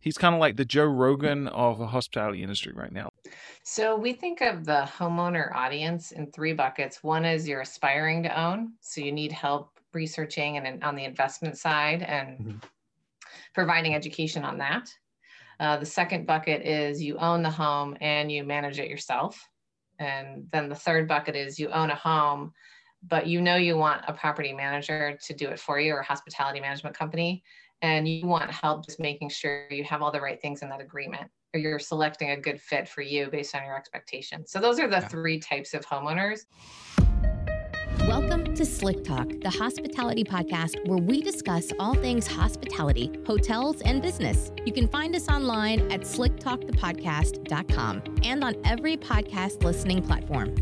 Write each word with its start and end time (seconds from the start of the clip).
He's 0.00 0.16
kind 0.16 0.34
of 0.34 0.40
like 0.40 0.56
the 0.56 0.64
Joe 0.64 0.86
Rogan 0.86 1.46
of 1.48 1.78
the 1.78 1.86
hospitality 1.86 2.42
industry 2.42 2.72
right 2.74 2.92
now. 2.92 3.10
So 3.62 3.96
we 3.96 4.14
think 4.14 4.40
of 4.40 4.64
the 4.64 4.88
homeowner 4.98 5.54
audience 5.54 6.12
in 6.12 6.32
three 6.32 6.54
buckets. 6.54 7.02
One 7.02 7.24
is 7.24 7.46
you're 7.46 7.60
aspiring 7.60 8.22
to 8.22 8.40
own, 8.40 8.72
so 8.80 9.02
you 9.02 9.12
need 9.12 9.30
help 9.30 9.78
researching 9.92 10.56
and 10.56 10.82
on 10.82 10.96
the 10.96 11.04
investment 11.04 11.58
side 11.58 12.02
and 12.02 12.38
mm-hmm. 12.38 12.56
providing 13.54 13.94
education 13.94 14.44
on 14.44 14.58
that. 14.58 14.90
Uh, 15.58 15.76
the 15.76 15.86
second 15.86 16.26
bucket 16.26 16.62
is 16.62 17.02
you 17.02 17.18
own 17.18 17.42
the 17.42 17.50
home 17.50 17.96
and 18.00 18.32
you 18.32 18.42
manage 18.42 18.78
it 18.78 18.88
yourself. 18.88 19.46
And 19.98 20.46
then 20.50 20.70
the 20.70 20.74
third 20.74 21.06
bucket 21.06 21.36
is 21.36 21.58
you 21.58 21.68
own 21.68 21.90
a 21.90 21.94
home, 21.94 22.54
but 23.06 23.26
you 23.26 23.42
know 23.42 23.56
you 23.56 23.76
want 23.76 24.02
a 24.08 24.14
property 24.14 24.54
manager 24.54 25.18
to 25.22 25.34
do 25.34 25.48
it 25.48 25.60
for 25.60 25.78
you 25.78 25.92
or 25.92 25.98
a 25.98 26.04
hospitality 26.04 26.60
management 26.60 26.96
company. 26.96 27.42
And 27.82 28.06
you 28.06 28.26
want 28.26 28.50
help 28.50 28.84
just 28.84 29.00
making 29.00 29.30
sure 29.30 29.66
you 29.70 29.84
have 29.84 30.02
all 30.02 30.12
the 30.12 30.20
right 30.20 30.38
things 30.40 30.62
in 30.62 30.68
that 30.68 30.82
agreement 30.82 31.30
or 31.54 31.60
you're 31.60 31.78
selecting 31.78 32.30
a 32.30 32.36
good 32.36 32.60
fit 32.60 32.86
for 32.88 33.00
you 33.00 33.30
based 33.30 33.54
on 33.54 33.64
your 33.64 33.76
expectations. 33.76 34.52
So 34.52 34.60
those 34.60 34.78
are 34.78 34.86
the 34.86 34.98
yeah. 34.98 35.08
three 35.08 35.40
types 35.40 35.72
of 35.72 35.86
homeowners. 35.86 36.40
Welcome 38.06 38.54
to 38.54 38.66
Slick 38.66 39.04
Talk, 39.04 39.28
the 39.40 39.50
hospitality 39.50 40.24
podcast 40.24 40.86
where 40.86 40.98
we 40.98 41.22
discuss 41.22 41.72
all 41.78 41.94
things 41.94 42.26
hospitality, 42.26 43.10
hotels, 43.26 43.80
and 43.82 44.02
business. 44.02 44.52
You 44.64 44.72
can 44.72 44.88
find 44.88 45.14
us 45.16 45.28
online 45.28 45.92
at 45.92 46.00
slicktalkthepodcast.com 46.02 48.02
and 48.24 48.44
on 48.44 48.56
every 48.64 48.96
podcast 48.96 49.62
listening 49.62 50.02
platform. 50.02 50.54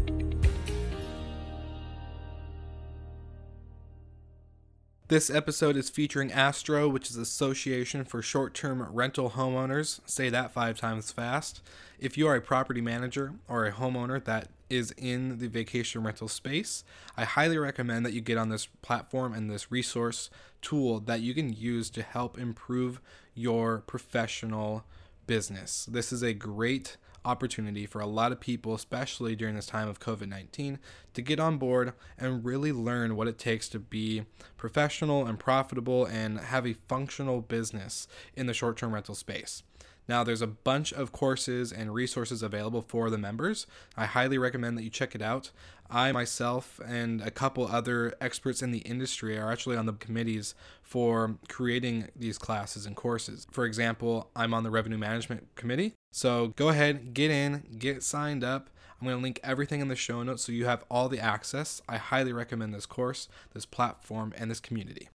This 5.08 5.30
episode 5.30 5.78
is 5.78 5.88
featuring 5.88 6.30
Astro, 6.30 6.86
which 6.86 7.08
is 7.08 7.16
Association 7.16 8.04
for 8.04 8.20
Short-Term 8.20 8.86
Rental 8.92 9.30
Homeowners. 9.30 10.00
Say 10.04 10.28
that 10.28 10.52
five 10.52 10.78
times 10.78 11.10
fast. 11.12 11.62
If 11.98 12.18
you 12.18 12.26
are 12.26 12.36
a 12.36 12.42
property 12.42 12.82
manager 12.82 13.32
or 13.48 13.64
a 13.64 13.72
homeowner 13.72 14.22
that 14.24 14.48
is 14.68 14.92
in 14.98 15.38
the 15.38 15.48
vacation 15.48 16.02
rental 16.02 16.28
space, 16.28 16.84
I 17.16 17.24
highly 17.24 17.56
recommend 17.56 18.04
that 18.04 18.12
you 18.12 18.20
get 18.20 18.36
on 18.36 18.50
this 18.50 18.66
platform 18.82 19.32
and 19.32 19.50
this 19.50 19.72
resource 19.72 20.28
tool 20.60 21.00
that 21.00 21.22
you 21.22 21.32
can 21.32 21.54
use 21.54 21.88
to 21.88 22.02
help 22.02 22.36
improve 22.36 23.00
your 23.34 23.78
professional 23.86 24.84
business. 25.26 25.88
This 25.90 26.12
is 26.12 26.22
a 26.22 26.34
great 26.34 26.98
opportunity 27.28 27.84
for 27.84 28.00
a 28.00 28.06
lot 28.06 28.32
of 28.32 28.40
people, 28.40 28.74
especially 28.74 29.36
during 29.36 29.54
this 29.54 29.66
time 29.66 29.88
of 29.88 30.00
COVID 30.00 30.28
19, 30.28 30.78
to 31.14 31.22
get 31.22 31.38
on 31.38 31.58
board 31.58 31.92
and 32.16 32.44
really 32.44 32.72
learn 32.72 33.16
what 33.16 33.28
it 33.28 33.38
takes 33.38 33.68
to 33.68 33.78
be 33.78 34.24
professional 34.56 35.26
and 35.26 35.38
profitable 35.38 36.06
and 36.06 36.40
have 36.40 36.66
a 36.66 36.76
functional 36.88 37.40
business 37.42 38.08
in 38.34 38.46
the 38.46 38.54
short 38.54 38.76
term 38.78 38.94
rental 38.94 39.14
space. 39.14 39.62
Now, 40.08 40.24
there's 40.24 40.42
a 40.42 40.46
bunch 40.46 40.92
of 40.92 41.12
courses 41.12 41.70
and 41.70 41.92
resources 41.92 42.42
available 42.42 42.82
for 42.82 43.10
the 43.10 43.18
members. 43.18 43.66
I 43.96 44.06
highly 44.06 44.38
recommend 44.38 44.78
that 44.78 44.82
you 44.82 44.90
check 44.90 45.14
it 45.14 45.20
out. 45.20 45.50
I 45.90 46.12
myself 46.12 46.80
and 46.86 47.20
a 47.20 47.30
couple 47.30 47.66
other 47.66 48.14
experts 48.20 48.62
in 48.62 48.72
the 48.72 48.78
industry 48.78 49.38
are 49.38 49.50
actually 49.50 49.76
on 49.76 49.86
the 49.86 49.92
committees 49.92 50.54
for 50.82 51.38
creating 51.48 52.08
these 52.16 52.38
classes 52.38 52.86
and 52.86 52.96
courses. 52.96 53.46
For 53.50 53.64
example, 53.64 54.30
I'm 54.34 54.54
on 54.54 54.64
the 54.64 54.70
revenue 54.70 54.98
management 54.98 55.54
committee. 55.54 55.94
So 56.12 56.48
go 56.56 56.68
ahead, 56.70 57.14
get 57.14 57.30
in, 57.30 57.76
get 57.78 58.02
signed 58.02 58.44
up. 58.44 58.70
I'm 59.00 59.06
going 59.06 59.16
to 59.16 59.22
link 59.22 59.38
everything 59.44 59.80
in 59.80 59.88
the 59.88 59.96
show 59.96 60.22
notes 60.22 60.44
so 60.44 60.52
you 60.52 60.64
have 60.64 60.84
all 60.90 61.08
the 61.08 61.20
access. 61.20 61.80
I 61.88 61.98
highly 61.98 62.32
recommend 62.32 62.74
this 62.74 62.86
course, 62.86 63.28
this 63.54 63.64
platform, 63.64 64.34
and 64.36 64.50
this 64.50 64.60
community. 64.60 65.08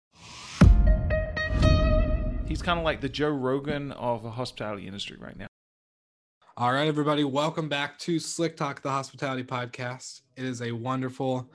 He's 2.52 2.60
kind 2.60 2.78
of 2.78 2.84
like 2.84 3.00
the 3.00 3.08
Joe 3.08 3.30
Rogan 3.30 3.92
of 3.92 4.22
the 4.22 4.30
hospitality 4.30 4.86
industry 4.86 5.16
right 5.18 5.38
now. 5.38 5.46
All 6.58 6.70
right, 6.70 6.86
everybody, 6.86 7.24
welcome 7.24 7.66
back 7.66 7.98
to 8.00 8.18
Slick 8.18 8.58
Talk, 8.58 8.82
the 8.82 8.90
hospitality 8.90 9.42
podcast. 9.42 10.20
It 10.36 10.44
is 10.44 10.60
a 10.60 10.70
wonderful, 10.70 11.50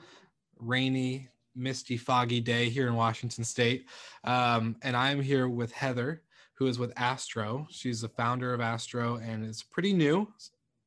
rainy, 0.58 1.28
misty, 1.54 1.96
foggy 1.96 2.40
day 2.40 2.68
here 2.68 2.88
in 2.88 2.96
Washington 2.96 3.44
State. 3.44 3.86
Um, 4.24 4.74
and 4.82 4.96
I'm 4.96 5.22
here 5.22 5.48
with 5.48 5.70
Heather, 5.70 6.22
who 6.54 6.66
is 6.66 6.80
with 6.80 6.92
Astro. 6.96 7.68
She's 7.70 8.00
the 8.00 8.08
founder 8.08 8.52
of 8.52 8.60
Astro, 8.60 9.18
and 9.18 9.44
it's 9.46 9.62
pretty 9.62 9.92
new, 9.92 10.26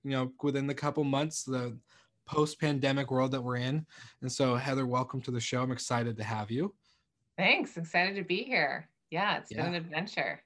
you 0.03 0.11
know, 0.11 0.33
within 0.43 0.67
the 0.67 0.75
couple 0.75 1.05
months, 1.05 1.45
the 1.45 1.77
post 2.25 2.59
pandemic 2.59 3.11
world 3.11 3.31
that 3.31 3.41
we're 3.41 3.55
in. 3.55 3.85
And 4.21 4.29
so, 4.29 4.57
Heather, 4.57 4.85
welcome 4.85 5.21
to 5.21 5.31
the 5.31 5.39
show. 5.39 5.61
I'm 5.61 5.71
excited 5.71 6.17
to 6.17 6.23
have 6.25 6.51
you. 6.51 6.75
Thanks. 7.37 7.77
Excited 7.77 8.17
to 8.17 8.23
be 8.25 8.43
here. 8.43 8.89
Yeah, 9.11 9.37
it's 9.37 9.51
yeah. 9.51 9.57
been 9.57 9.75
an 9.75 9.75
adventure. 9.75 10.41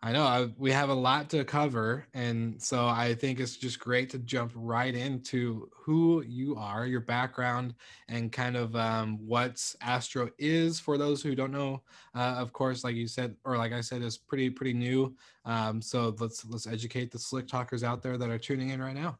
I 0.00 0.12
know 0.12 0.22
I, 0.22 0.48
we 0.56 0.70
have 0.70 0.90
a 0.90 0.94
lot 0.94 1.28
to 1.30 1.44
cover, 1.44 2.06
and 2.14 2.62
so 2.62 2.86
I 2.86 3.14
think 3.14 3.40
it's 3.40 3.56
just 3.56 3.80
great 3.80 4.08
to 4.10 4.20
jump 4.20 4.52
right 4.54 4.94
into 4.94 5.68
who 5.74 6.22
you 6.22 6.54
are, 6.54 6.86
your 6.86 7.00
background, 7.00 7.74
and 8.08 8.30
kind 8.30 8.56
of 8.56 8.76
um, 8.76 9.18
what 9.26 9.60
Astro 9.80 10.30
is 10.38 10.78
for 10.78 10.98
those 10.98 11.20
who 11.20 11.34
don't 11.34 11.50
know. 11.50 11.82
Uh, 12.14 12.36
of 12.38 12.52
course, 12.52 12.84
like 12.84 12.94
you 12.94 13.08
said, 13.08 13.34
or 13.44 13.56
like 13.58 13.72
I 13.72 13.80
said, 13.80 14.02
is 14.02 14.16
pretty 14.16 14.50
pretty 14.50 14.72
new. 14.72 15.16
Um, 15.44 15.82
so 15.82 16.14
let's 16.20 16.44
let's 16.46 16.68
educate 16.68 17.10
the 17.10 17.18
slick 17.18 17.48
talkers 17.48 17.82
out 17.82 18.00
there 18.00 18.16
that 18.16 18.30
are 18.30 18.38
tuning 18.38 18.70
in 18.70 18.80
right 18.80 18.94
now. 18.94 19.18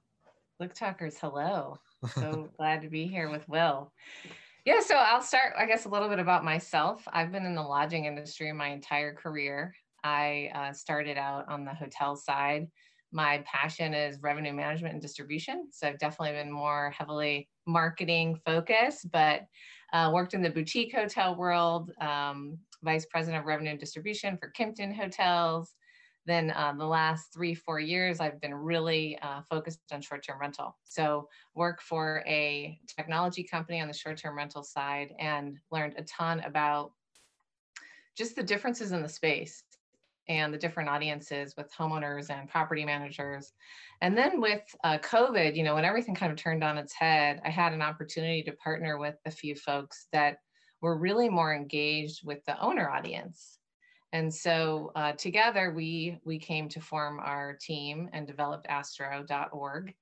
Slick 0.58 0.74
talkers, 0.74 1.16
hello! 1.20 1.78
So 2.14 2.48
glad 2.56 2.82
to 2.82 2.88
be 2.88 3.08
here 3.08 3.28
with 3.28 3.48
Will. 3.48 3.92
Yeah, 4.68 4.80
so 4.80 4.96
I'll 4.96 5.22
start, 5.22 5.54
I 5.56 5.64
guess, 5.64 5.86
a 5.86 5.88
little 5.88 6.10
bit 6.10 6.18
about 6.18 6.44
myself. 6.44 7.02
I've 7.10 7.32
been 7.32 7.46
in 7.46 7.54
the 7.54 7.62
lodging 7.62 8.04
industry 8.04 8.52
my 8.52 8.68
entire 8.68 9.14
career. 9.14 9.74
I 10.04 10.50
uh, 10.54 10.74
started 10.74 11.16
out 11.16 11.48
on 11.48 11.64
the 11.64 11.72
hotel 11.72 12.16
side. 12.16 12.68
My 13.10 13.42
passion 13.46 13.94
is 13.94 14.20
revenue 14.20 14.52
management 14.52 14.92
and 14.92 15.00
distribution. 15.00 15.68
So 15.72 15.88
I've 15.88 15.98
definitely 15.98 16.32
been 16.32 16.52
more 16.52 16.90
heavily 16.90 17.48
marketing 17.66 18.38
focused, 18.44 19.10
but 19.10 19.46
uh, 19.94 20.10
worked 20.12 20.34
in 20.34 20.42
the 20.42 20.50
boutique 20.50 20.94
hotel 20.94 21.34
world, 21.34 21.90
um, 21.98 22.58
vice 22.82 23.06
president 23.06 23.40
of 23.40 23.46
revenue 23.46 23.70
and 23.70 23.80
distribution 23.80 24.36
for 24.36 24.52
Kimpton 24.52 24.94
Hotels. 24.94 25.76
Then 26.28 26.50
uh, 26.50 26.74
the 26.76 26.84
last 26.86 27.32
three, 27.32 27.54
four 27.54 27.80
years, 27.80 28.20
I've 28.20 28.38
been 28.38 28.54
really 28.54 29.18
uh, 29.22 29.40
focused 29.48 29.80
on 29.90 30.02
short-term 30.02 30.38
rental. 30.38 30.76
So 30.84 31.26
work 31.54 31.80
for 31.80 32.22
a 32.26 32.78
technology 32.94 33.42
company 33.42 33.80
on 33.80 33.88
the 33.88 33.94
short-term 33.94 34.36
rental 34.36 34.62
side 34.62 35.14
and 35.18 35.56
learned 35.72 35.94
a 35.96 36.02
ton 36.02 36.40
about 36.40 36.92
just 38.14 38.36
the 38.36 38.42
differences 38.42 38.92
in 38.92 39.00
the 39.02 39.08
space 39.08 39.62
and 40.28 40.52
the 40.52 40.58
different 40.58 40.90
audiences 40.90 41.54
with 41.56 41.72
homeowners 41.72 42.28
and 42.28 42.46
property 42.50 42.84
managers. 42.84 43.54
And 44.02 44.14
then 44.14 44.38
with 44.38 44.60
uh, 44.84 44.98
COVID, 44.98 45.56
you 45.56 45.62
know, 45.62 45.76
when 45.76 45.86
everything 45.86 46.14
kind 46.14 46.30
of 46.30 46.36
turned 46.36 46.62
on 46.62 46.76
its 46.76 46.92
head, 46.92 47.40
I 47.42 47.48
had 47.48 47.72
an 47.72 47.80
opportunity 47.80 48.42
to 48.42 48.52
partner 48.52 48.98
with 48.98 49.16
a 49.24 49.30
few 49.30 49.54
folks 49.54 50.08
that 50.12 50.40
were 50.82 50.98
really 50.98 51.30
more 51.30 51.54
engaged 51.54 52.20
with 52.22 52.44
the 52.44 52.60
owner 52.60 52.90
audience. 52.90 53.57
And 54.12 54.32
so 54.32 54.90
uh, 54.94 55.12
together 55.12 55.72
we 55.74 56.18
we 56.24 56.38
came 56.38 56.68
to 56.70 56.80
form 56.80 57.20
our 57.20 57.56
team 57.60 58.08
and 58.12 58.26
developed 58.26 58.66
astro.org. 58.68 59.94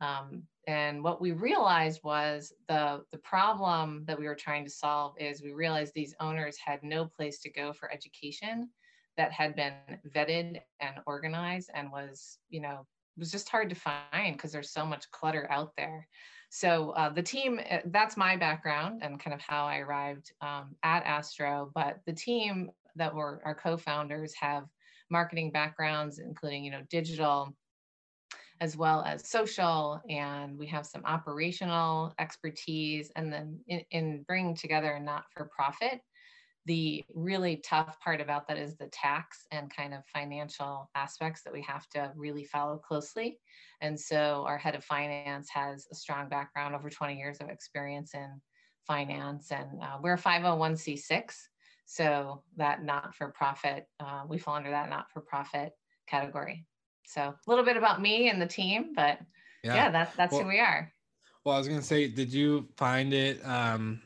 Um, 0.00 0.42
and 0.66 1.02
what 1.02 1.20
we 1.20 1.32
realized 1.32 2.00
was 2.02 2.52
the 2.68 3.04
the 3.12 3.18
problem 3.18 4.04
that 4.06 4.18
we 4.18 4.26
were 4.26 4.34
trying 4.34 4.64
to 4.64 4.70
solve 4.70 5.14
is 5.18 5.42
we 5.42 5.52
realized 5.52 5.92
these 5.94 6.14
owners 6.20 6.56
had 6.64 6.82
no 6.82 7.06
place 7.06 7.40
to 7.40 7.50
go 7.50 7.72
for 7.72 7.92
education 7.92 8.68
that 9.16 9.32
had 9.32 9.54
been 9.54 9.74
vetted 10.14 10.60
and 10.80 10.96
organized 11.06 11.70
and 11.74 11.90
was, 11.92 12.38
you 12.48 12.60
know, 12.60 12.86
was 13.18 13.30
just 13.30 13.48
hard 13.48 13.68
to 13.68 13.74
find 13.74 14.36
because 14.36 14.52
there's 14.52 14.70
so 14.70 14.86
much 14.86 15.10
clutter 15.10 15.46
out 15.50 15.72
there. 15.76 16.08
So 16.50 16.90
uh, 16.90 17.08
the 17.08 17.22
team, 17.22 17.60
uh, 17.70 17.78
that's 17.86 18.16
my 18.16 18.36
background 18.36 19.00
and 19.02 19.18
kind 19.18 19.34
of 19.34 19.40
how 19.40 19.64
I 19.64 19.78
arrived 19.78 20.32
um, 20.40 20.76
at 20.82 21.04
Astro. 21.04 21.70
But 21.74 22.00
the 22.06 22.12
team 22.12 22.70
that 22.96 23.14
were 23.14 23.40
our 23.44 23.54
co-founders 23.54 24.34
have 24.40 24.64
marketing 25.10 25.50
backgrounds, 25.50 26.18
including, 26.18 26.64
you 26.64 26.70
know, 26.70 26.82
digital, 26.90 27.54
as 28.60 28.76
well 28.76 29.02
as 29.02 29.28
social, 29.28 30.00
and 30.08 30.56
we 30.56 30.66
have 30.66 30.86
some 30.86 31.04
operational 31.04 32.14
expertise. 32.18 33.10
And 33.16 33.32
then 33.32 33.58
in, 33.66 33.82
in 33.90 34.22
bringing 34.22 34.54
together 34.54 34.92
a 34.92 35.00
not-for-profit, 35.00 36.00
the 36.66 37.04
really 37.12 37.56
tough 37.56 37.98
part 38.00 38.20
about 38.20 38.46
that 38.46 38.56
is 38.56 38.76
the 38.76 38.86
tax 38.86 39.46
and 39.50 39.74
kind 39.74 39.92
of 39.92 40.06
financial 40.06 40.88
aspects 40.94 41.42
that 41.42 41.52
we 41.52 41.62
have 41.62 41.88
to 41.88 42.12
really 42.14 42.44
follow 42.44 42.78
closely. 42.78 43.38
And 43.80 43.98
so 43.98 44.44
our 44.46 44.58
head 44.58 44.76
of 44.76 44.84
finance 44.84 45.48
has 45.52 45.88
a 45.90 45.94
strong 45.94 46.28
background, 46.28 46.74
over 46.74 46.88
20 46.88 47.16
years 47.16 47.38
of 47.40 47.48
experience 47.48 48.14
in 48.14 48.40
finance, 48.86 49.50
and 49.50 49.82
uh, 49.82 49.98
we're 50.00 50.14
a 50.14 50.18
501c6. 50.18 51.34
So 51.84 52.42
that 52.56 52.84
not 52.84 53.14
for 53.14 53.28
profit, 53.28 53.86
uh, 54.00 54.22
we 54.28 54.38
fall 54.38 54.56
under 54.56 54.70
that 54.70 54.88
not 54.88 55.10
for 55.10 55.20
profit 55.20 55.72
category. 56.06 56.64
So 57.04 57.22
a 57.22 57.50
little 57.50 57.64
bit 57.64 57.76
about 57.76 58.00
me 58.00 58.28
and 58.28 58.40
the 58.40 58.46
team, 58.46 58.92
but 58.94 59.18
yeah, 59.62 59.74
yeah 59.74 59.90
that's 59.90 60.16
that's 60.16 60.32
well, 60.32 60.42
who 60.42 60.48
we 60.48 60.60
are. 60.60 60.92
Well, 61.44 61.54
I 61.54 61.58
was 61.58 61.68
gonna 61.68 61.82
say, 61.82 62.08
did 62.08 62.32
you 62.32 62.68
find 62.76 63.12
it? 63.12 63.44
Um, 63.44 64.00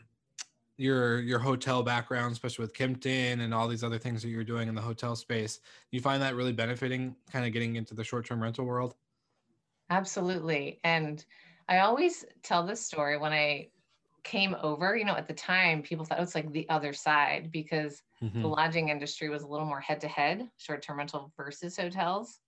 your 0.78 1.20
your 1.20 1.38
hotel 1.38 1.82
background, 1.82 2.32
especially 2.32 2.62
with 2.62 2.74
Kimpton 2.74 3.40
and 3.40 3.54
all 3.54 3.68
these 3.68 3.82
other 3.82 3.98
things 3.98 4.22
that 4.22 4.28
you're 4.28 4.44
doing 4.44 4.68
in 4.68 4.74
the 4.74 4.80
hotel 4.80 5.16
space, 5.16 5.60
you 5.90 6.00
find 6.00 6.22
that 6.22 6.34
really 6.34 6.52
benefiting, 6.52 7.16
kind 7.30 7.46
of 7.46 7.52
getting 7.52 7.76
into 7.76 7.94
the 7.94 8.04
short-term 8.04 8.42
rental 8.42 8.64
world? 8.64 8.94
Absolutely. 9.90 10.80
And 10.84 11.24
I 11.68 11.78
always 11.78 12.24
tell 12.42 12.66
this 12.66 12.84
story 12.84 13.16
when 13.16 13.32
I 13.32 13.68
came 14.26 14.56
over, 14.60 14.96
you 14.96 15.04
know, 15.04 15.14
at 15.14 15.28
the 15.28 15.34
time 15.34 15.82
people 15.82 16.04
thought 16.04 16.18
oh, 16.18 16.22
it's 16.22 16.34
like 16.34 16.50
the 16.52 16.68
other 16.68 16.92
side 16.92 17.50
because 17.52 18.02
mm-hmm. 18.22 18.42
the 18.42 18.48
lodging 18.48 18.88
industry 18.88 19.28
was 19.28 19.42
a 19.42 19.46
little 19.46 19.66
more 19.66 19.80
head 19.80 20.00
to 20.00 20.08
head, 20.08 20.48
short 20.58 20.82
term 20.82 20.98
rental 20.98 21.32
versus 21.36 21.76
hotels. 21.76 22.40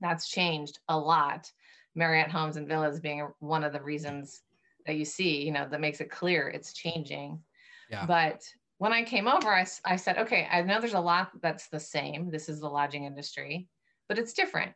That's 0.00 0.28
changed 0.28 0.80
a 0.88 0.98
lot. 0.98 1.50
Marriott 1.94 2.30
Homes 2.30 2.56
and 2.56 2.68
Villas 2.68 3.00
being 3.00 3.28
one 3.38 3.64
of 3.64 3.72
the 3.72 3.80
reasons 3.80 4.42
that 4.84 4.96
you 4.96 5.04
see, 5.04 5.42
you 5.42 5.52
know, 5.52 5.66
that 5.70 5.80
makes 5.80 6.00
it 6.00 6.10
clear 6.10 6.48
it's 6.48 6.72
changing. 6.72 7.40
Yeah. 7.88 8.04
But 8.04 8.42
when 8.78 8.92
I 8.92 9.04
came 9.04 9.28
over, 9.28 9.48
I, 9.48 9.64
I 9.84 9.96
said, 9.96 10.18
okay, 10.18 10.48
I 10.50 10.60
know 10.62 10.80
there's 10.80 10.94
a 10.94 11.00
lot 11.00 11.30
that's 11.40 11.68
the 11.68 11.80
same. 11.80 12.30
This 12.30 12.48
is 12.48 12.60
the 12.60 12.68
lodging 12.68 13.04
industry, 13.04 13.68
but 14.08 14.18
it's 14.18 14.34
different. 14.34 14.72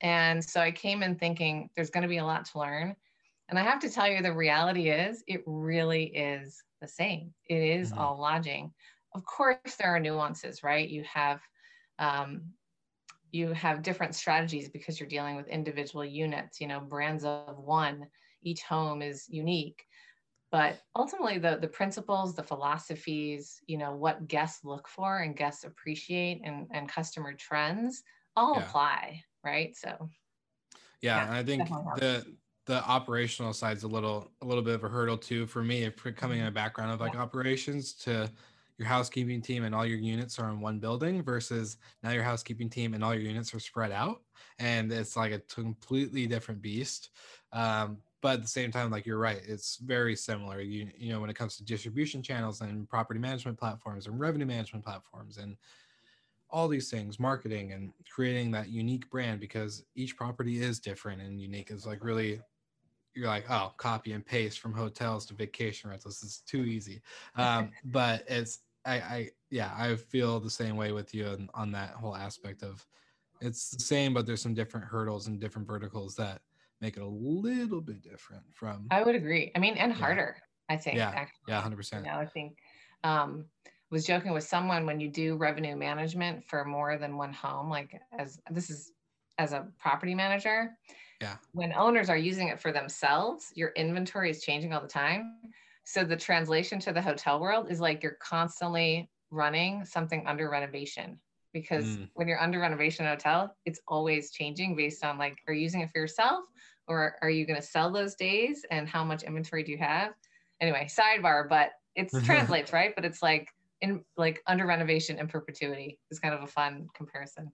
And 0.00 0.42
so 0.42 0.60
I 0.60 0.72
came 0.72 1.02
in 1.02 1.16
thinking 1.16 1.68
there's 1.76 1.90
going 1.90 2.02
to 2.02 2.08
be 2.08 2.18
a 2.18 2.24
lot 2.24 2.46
to 2.46 2.58
learn. 2.58 2.96
And 3.48 3.58
I 3.58 3.62
have 3.62 3.80
to 3.80 3.90
tell 3.90 4.08
you, 4.08 4.22
the 4.22 4.32
reality 4.32 4.90
is 4.90 5.22
it 5.26 5.42
really 5.46 6.04
is 6.04 6.62
the 6.80 6.88
same. 6.88 7.32
It 7.48 7.62
is 7.62 7.90
mm-hmm. 7.90 8.00
all 8.00 8.20
lodging. 8.20 8.72
Of 9.14 9.24
course, 9.24 9.76
there 9.78 9.94
are 9.94 10.00
nuances, 10.00 10.62
right? 10.62 10.88
You 10.88 11.04
have 11.12 11.40
um, 11.98 12.42
you 13.32 13.52
have 13.52 13.82
different 13.82 14.14
strategies 14.14 14.68
because 14.68 14.98
you're 14.98 15.08
dealing 15.08 15.36
with 15.36 15.48
individual 15.48 16.04
units, 16.04 16.60
you 16.60 16.66
know, 16.66 16.80
brands 16.80 17.24
of 17.24 17.58
one 17.58 18.06
each 18.42 18.62
home 18.62 19.02
is 19.02 19.26
unique 19.28 19.84
but 20.50 20.80
ultimately 20.94 21.38
the 21.38 21.58
the 21.60 21.68
principles 21.68 22.34
the 22.34 22.42
philosophies 22.42 23.60
you 23.66 23.78
know 23.78 23.92
what 23.94 24.26
guests 24.28 24.64
look 24.64 24.88
for 24.88 25.18
and 25.18 25.36
guests 25.36 25.64
appreciate 25.64 26.40
and 26.44 26.66
and 26.72 26.88
customer 26.88 27.34
trends 27.34 28.02
all 28.36 28.54
yeah. 28.56 28.62
apply 28.62 29.22
right 29.44 29.76
so 29.76 30.08
yeah, 31.02 31.26
yeah 31.26 31.38
i 31.38 31.42
think 31.42 31.68
the 31.68 32.24
the 32.66 32.84
operational 32.84 33.52
side 33.52 33.76
is 33.76 33.84
a 33.84 33.88
little 33.88 34.30
a 34.42 34.44
little 34.44 34.62
bit 34.62 34.74
of 34.74 34.84
a 34.84 34.88
hurdle 34.88 35.16
too 35.16 35.46
for 35.46 35.62
me 35.62 35.88
for 35.90 36.12
coming 36.12 36.40
in 36.40 36.44
a 36.44 36.48
mm-hmm. 36.48 36.54
background 36.54 36.92
of 36.92 37.00
like 37.00 37.14
yeah. 37.14 37.20
operations 37.20 37.92
to 37.92 38.30
your 38.78 38.86
housekeeping 38.86 39.40
team 39.40 39.64
and 39.64 39.74
all 39.74 39.86
your 39.86 39.98
units 39.98 40.38
are 40.38 40.50
in 40.50 40.60
one 40.60 40.78
building 40.78 41.22
versus 41.22 41.78
now 42.02 42.10
your 42.10 42.22
housekeeping 42.22 42.68
team 42.68 42.92
and 42.92 43.02
all 43.02 43.14
your 43.14 43.22
units 43.22 43.54
are 43.54 43.60
spread 43.60 43.90
out 43.90 44.20
and 44.58 44.92
it's 44.92 45.16
like 45.16 45.32
a 45.32 45.38
completely 45.40 46.26
different 46.26 46.60
beast 46.60 47.10
um, 47.52 47.96
but 48.20 48.34
at 48.34 48.42
the 48.42 48.48
same 48.48 48.70
time 48.70 48.90
like 48.90 49.06
you're 49.06 49.18
right 49.18 49.40
it's 49.46 49.76
very 49.76 50.16
similar 50.16 50.60
you 50.60 50.90
you 50.98 51.12
know 51.12 51.20
when 51.20 51.30
it 51.30 51.36
comes 51.36 51.56
to 51.56 51.64
distribution 51.64 52.22
channels 52.22 52.60
and 52.60 52.88
property 52.88 53.20
management 53.20 53.58
platforms 53.58 54.06
and 54.06 54.20
revenue 54.20 54.46
management 54.46 54.84
platforms 54.84 55.38
and 55.38 55.56
all 56.50 56.68
these 56.68 56.90
things 56.90 57.18
marketing 57.18 57.72
and 57.72 57.92
creating 58.08 58.50
that 58.50 58.68
unique 58.68 59.08
brand 59.10 59.40
because 59.40 59.84
each 59.94 60.16
property 60.16 60.60
is 60.60 60.78
different 60.78 61.20
and 61.20 61.40
unique 61.40 61.70
is 61.70 61.86
like 61.86 62.04
really 62.04 62.40
you're 63.16 63.28
like 63.28 63.50
oh 63.50 63.72
copy 63.76 64.12
and 64.12 64.24
paste 64.24 64.60
from 64.60 64.72
hotels 64.72 65.26
to 65.26 65.34
vacation 65.34 65.90
rentals 65.90 66.22
it's 66.22 66.40
too 66.40 66.64
easy 66.64 67.00
um, 67.36 67.70
but 67.86 68.24
it's 68.28 68.60
I, 68.84 68.94
I 68.94 69.30
yeah 69.50 69.72
i 69.76 69.96
feel 69.96 70.38
the 70.38 70.50
same 70.50 70.76
way 70.76 70.92
with 70.92 71.14
you 71.14 71.26
on, 71.26 71.48
on 71.54 71.72
that 71.72 71.90
whole 71.90 72.14
aspect 72.14 72.62
of 72.62 72.86
it's 73.40 73.70
the 73.70 73.82
same 73.82 74.14
but 74.14 74.26
there's 74.26 74.42
some 74.42 74.54
different 74.54 74.86
hurdles 74.86 75.26
and 75.26 75.40
different 75.40 75.66
verticals 75.66 76.14
that 76.16 76.40
make 76.80 76.96
it 76.96 77.02
a 77.02 77.06
little 77.06 77.80
bit 77.80 78.02
different 78.02 78.42
from 78.52 78.86
I 78.90 79.02
would 79.02 79.14
agree. 79.14 79.52
I 79.54 79.58
mean, 79.58 79.74
and 79.74 79.92
harder, 79.92 80.36
yeah. 80.68 80.74
I 80.74 80.78
think. 80.78 80.96
Yeah. 80.96 81.12
Actually. 81.14 81.44
Yeah, 81.48 81.62
100%. 81.62 81.92
You 81.94 82.02
know, 82.02 82.18
I 82.18 82.26
think 82.26 82.56
um 83.04 83.46
was 83.90 84.04
joking 84.04 84.32
with 84.32 84.44
someone 84.44 84.84
when 84.84 84.98
you 84.98 85.08
do 85.08 85.36
revenue 85.36 85.76
management 85.76 86.44
for 86.44 86.64
more 86.64 86.98
than 86.98 87.16
one 87.16 87.32
home, 87.32 87.70
like 87.70 88.00
as 88.18 88.40
this 88.50 88.68
is 88.68 88.92
as 89.38 89.52
a 89.52 89.68
property 89.78 90.14
manager. 90.14 90.76
Yeah. 91.20 91.36
When 91.52 91.72
owners 91.72 92.10
are 92.10 92.16
using 92.16 92.48
it 92.48 92.60
for 92.60 92.72
themselves, 92.72 93.52
your 93.54 93.70
inventory 93.70 94.30
is 94.30 94.42
changing 94.42 94.72
all 94.72 94.80
the 94.80 94.88
time. 94.88 95.36
So 95.84 96.04
the 96.04 96.16
translation 96.16 96.78
to 96.80 96.92
the 96.92 97.00
hotel 97.00 97.40
world 97.40 97.70
is 97.70 97.80
like 97.80 98.02
you're 98.02 98.18
constantly 98.20 99.08
running 99.30 99.84
something 99.84 100.26
under 100.26 100.50
renovation 100.50 101.18
because 101.52 101.84
mm. 101.84 102.08
when 102.14 102.28
you're 102.28 102.40
under 102.40 102.58
renovation 102.60 103.06
hotel, 103.06 103.54
it's 103.64 103.80
always 103.88 104.30
changing 104.30 104.76
based 104.76 105.04
on 105.04 105.16
like, 105.16 105.38
are 105.48 105.54
you 105.54 105.62
using 105.62 105.80
it 105.80 105.90
for 105.90 105.98
yourself 105.98 106.44
or 106.88 107.16
are 107.22 107.30
you 107.30 107.46
going 107.46 107.60
to 107.60 107.66
sell 107.66 107.90
those 107.90 108.14
days 108.14 108.64
and 108.70 108.88
how 108.88 109.04
much 109.04 109.22
inventory 109.22 109.62
do 109.62 109.72
you 109.72 109.78
have? 109.78 110.12
Anyway, 110.60 110.88
sidebar, 110.90 111.48
but 111.48 111.70
it 111.94 112.10
translates, 112.24 112.72
right? 112.72 112.94
But 112.94 113.04
it's 113.04 113.22
like 113.22 113.48
in 113.80 114.04
like 114.16 114.42
under 114.46 114.66
renovation 114.66 115.18
in 115.18 115.28
perpetuity 115.28 115.98
is 116.10 116.18
kind 116.18 116.34
of 116.34 116.42
a 116.42 116.46
fun 116.46 116.88
comparison. 116.94 117.50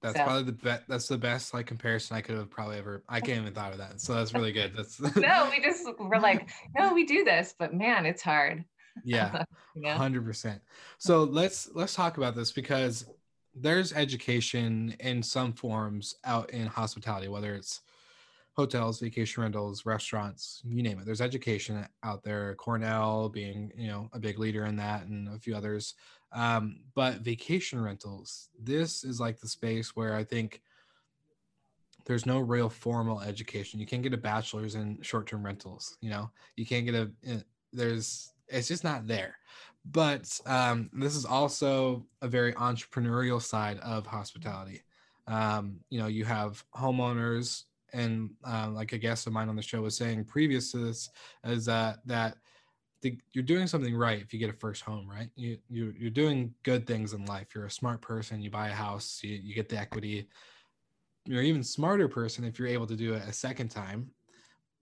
That's 0.00 0.16
so. 0.16 0.24
probably 0.24 0.44
the 0.44 0.52
best. 0.52 0.82
That's 0.88 1.08
the 1.08 1.18
best 1.18 1.54
like 1.54 1.66
comparison 1.66 2.16
I 2.16 2.20
could 2.20 2.36
have 2.36 2.50
probably 2.50 2.78
ever. 2.78 3.02
I 3.08 3.20
can't 3.20 3.40
even 3.40 3.52
thought 3.52 3.72
of 3.72 3.78
that. 3.78 4.00
So 4.00 4.14
that's 4.14 4.32
really 4.32 4.52
good. 4.52 4.72
That's 4.76 5.00
no, 5.16 5.50
we 5.50 5.62
just 5.62 5.88
we're 5.98 6.20
like, 6.20 6.50
no, 6.76 6.94
we 6.94 7.04
do 7.04 7.24
this, 7.24 7.54
but 7.58 7.74
man, 7.74 8.06
it's 8.06 8.22
hard. 8.22 8.64
Yeah, 9.04 9.44
hundred 9.84 10.24
percent. 10.24 10.60
So 10.98 11.24
let's 11.24 11.68
let's 11.74 11.94
talk 11.94 12.16
about 12.16 12.36
this 12.36 12.52
because 12.52 13.06
there's 13.54 13.92
education 13.92 14.94
in 15.00 15.22
some 15.22 15.52
forms 15.52 16.14
out 16.24 16.50
in 16.50 16.66
hospitality, 16.66 17.28
whether 17.28 17.54
it's 17.54 17.80
hotels, 18.58 18.98
vacation 18.98 19.42
rentals, 19.42 19.86
restaurants, 19.86 20.62
you 20.64 20.82
name 20.82 20.98
it. 20.98 21.06
There's 21.06 21.20
education 21.20 21.86
out 22.02 22.24
there. 22.24 22.56
Cornell 22.56 23.28
being, 23.28 23.72
you 23.76 23.86
know, 23.86 24.08
a 24.12 24.18
big 24.18 24.38
leader 24.40 24.64
in 24.64 24.74
that, 24.76 25.06
and 25.06 25.28
a 25.28 25.38
few 25.38 25.54
others. 25.54 25.94
Um, 26.32 26.80
but 26.94 27.20
vacation 27.20 27.80
rentals, 27.80 28.48
this 28.60 29.04
is 29.04 29.20
like 29.20 29.40
the 29.40 29.48
space 29.48 29.96
where 29.96 30.14
I 30.14 30.24
think 30.24 30.60
there's 32.06 32.26
no 32.26 32.38
real 32.38 32.68
formal 32.68 33.20
education. 33.20 33.80
You 33.80 33.86
can't 33.86 34.02
get 34.02 34.14
a 34.14 34.18
bachelor's 34.18 34.74
in 34.74 34.98
short-term 35.02 35.44
rentals. 35.44 35.96
You 36.00 36.10
know, 36.10 36.30
you 36.56 36.66
can't 36.66 36.86
get 36.86 36.94
a. 36.94 37.10
Eh, 37.26 37.40
there's 37.72 38.32
it's 38.48 38.68
just 38.68 38.84
not 38.84 39.06
there 39.06 39.36
but 39.84 40.40
um, 40.46 40.90
this 40.92 41.16
is 41.16 41.24
also 41.24 42.06
a 42.20 42.28
very 42.28 42.52
entrepreneurial 42.54 43.40
side 43.40 43.78
of 43.78 44.06
hospitality. 44.06 44.82
Um, 45.26 45.80
you 45.90 45.98
know, 45.98 46.06
you 46.06 46.24
have 46.24 46.64
homeowners, 46.76 47.64
and 47.92 48.30
uh, 48.44 48.68
like 48.70 48.92
a 48.92 48.98
guest 48.98 49.26
of 49.26 49.32
mine 49.32 49.48
on 49.48 49.56
the 49.56 49.62
show 49.62 49.80
was 49.80 49.96
saying 49.96 50.24
previous 50.24 50.72
to 50.72 50.78
this, 50.78 51.10
is 51.44 51.64
that 51.66 51.98
that 52.06 52.36
you're 53.02 53.44
doing 53.44 53.66
something 53.66 53.96
right 53.96 54.20
if 54.20 54.32
you 54.32 54.38
get 54.38 54.50
a 54.50 54.54
first 54.54 54.82
home, 54.82 55.08
right? 55.08 55.30
You, 55.36 55.58
you 55.68 55.94
you're 55.98 56.10
doing 56.10 56.54
good 56.62 56.86
things 56.86 57.12
in 57.12 57.24
life. 57.26 57.48
You're 57.54 57.66
a 57.66 57.70
smart 57.70 58.00
person. 58.02 58.42
You 58.42 58.50
buy 58.50 58.68
a 58.68 58.72
house. 58.72 59.20
You, 59.22 59.38
you 59.42 59.54
get 59.54 59.68
the 59.68 59.78
equity. 59.78 60.28
You're 61.24 61.40
an 61.40 61.46
even 61.46 61.62
smarter 61.62 62.08
person 62.08 62.44
if 62.44 62.58
you're 62.58 62.68
able 62.68 62.86
to 62.86 62.96
do 62.96 63.14
it 63.14 63.22
a 63.28 63.32
second 63.32 63.68
time. 63.68 64.10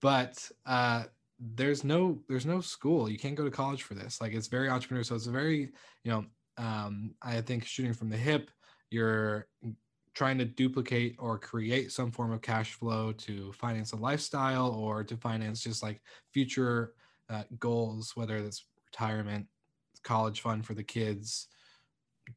But 0.00 0.48
uh, 0.64 1.04
there's 1.38 1.84
no 1.84 2.18
there's 2.28 2.46
no 2.46 2.60
school 2.60 3.10
you 3.10 3.18
can't 3.18 3.34
go 3.34 3.44
to 3.44 3.50
college 3.50 3.82
for 3.82 3.94
this 3.94 4.20
like 4.20 4.32
it's 4.32 4.46
very 4.46 4.68
entrepreneur 4.68 5.02
so 5.02 5.14
it's 5.14 5.26
a 5.26 5.30
very 5.30 5.70
you 6.02 6.10
know 6.10 6.24
um 6.56 7.14
i 7.22 7.40
think 7.40 7.64
shooting 7.64 7.92
from 7.92 8.08
the 8.08 8.16
hip 8.16 8.50
you're 8.90 9.46
trying 10.14 10.38
to 10.38 10.46
duplicate 10.46 11.14
or 11.18 11.38
create 11.38 11.92
some 11.92 12.10
form 12.10 12.32
of 12.32 12.40
cash 12.40 12.72
flow 12.72 13.12
to 13.12 13.52
finance 13.52 13.92
a 13.92 13.96
lifestyle 13.96 14.70
or 14.70 15.04
to 15.04 15.16
finance 15.16 15.62
just 15.62 15.82
like 15.82 16.00
future 16.32 16.94
uh, 17.30 17.42
goals 17.58 18.12
whether 18.14 18.36
it's 18.36 18.64
retirement 18.92 19.46
college 20.02 20.40
fund 20.40 20.64
for 20.64 20.74
the 20.74 20.82
kids 20.82 21.48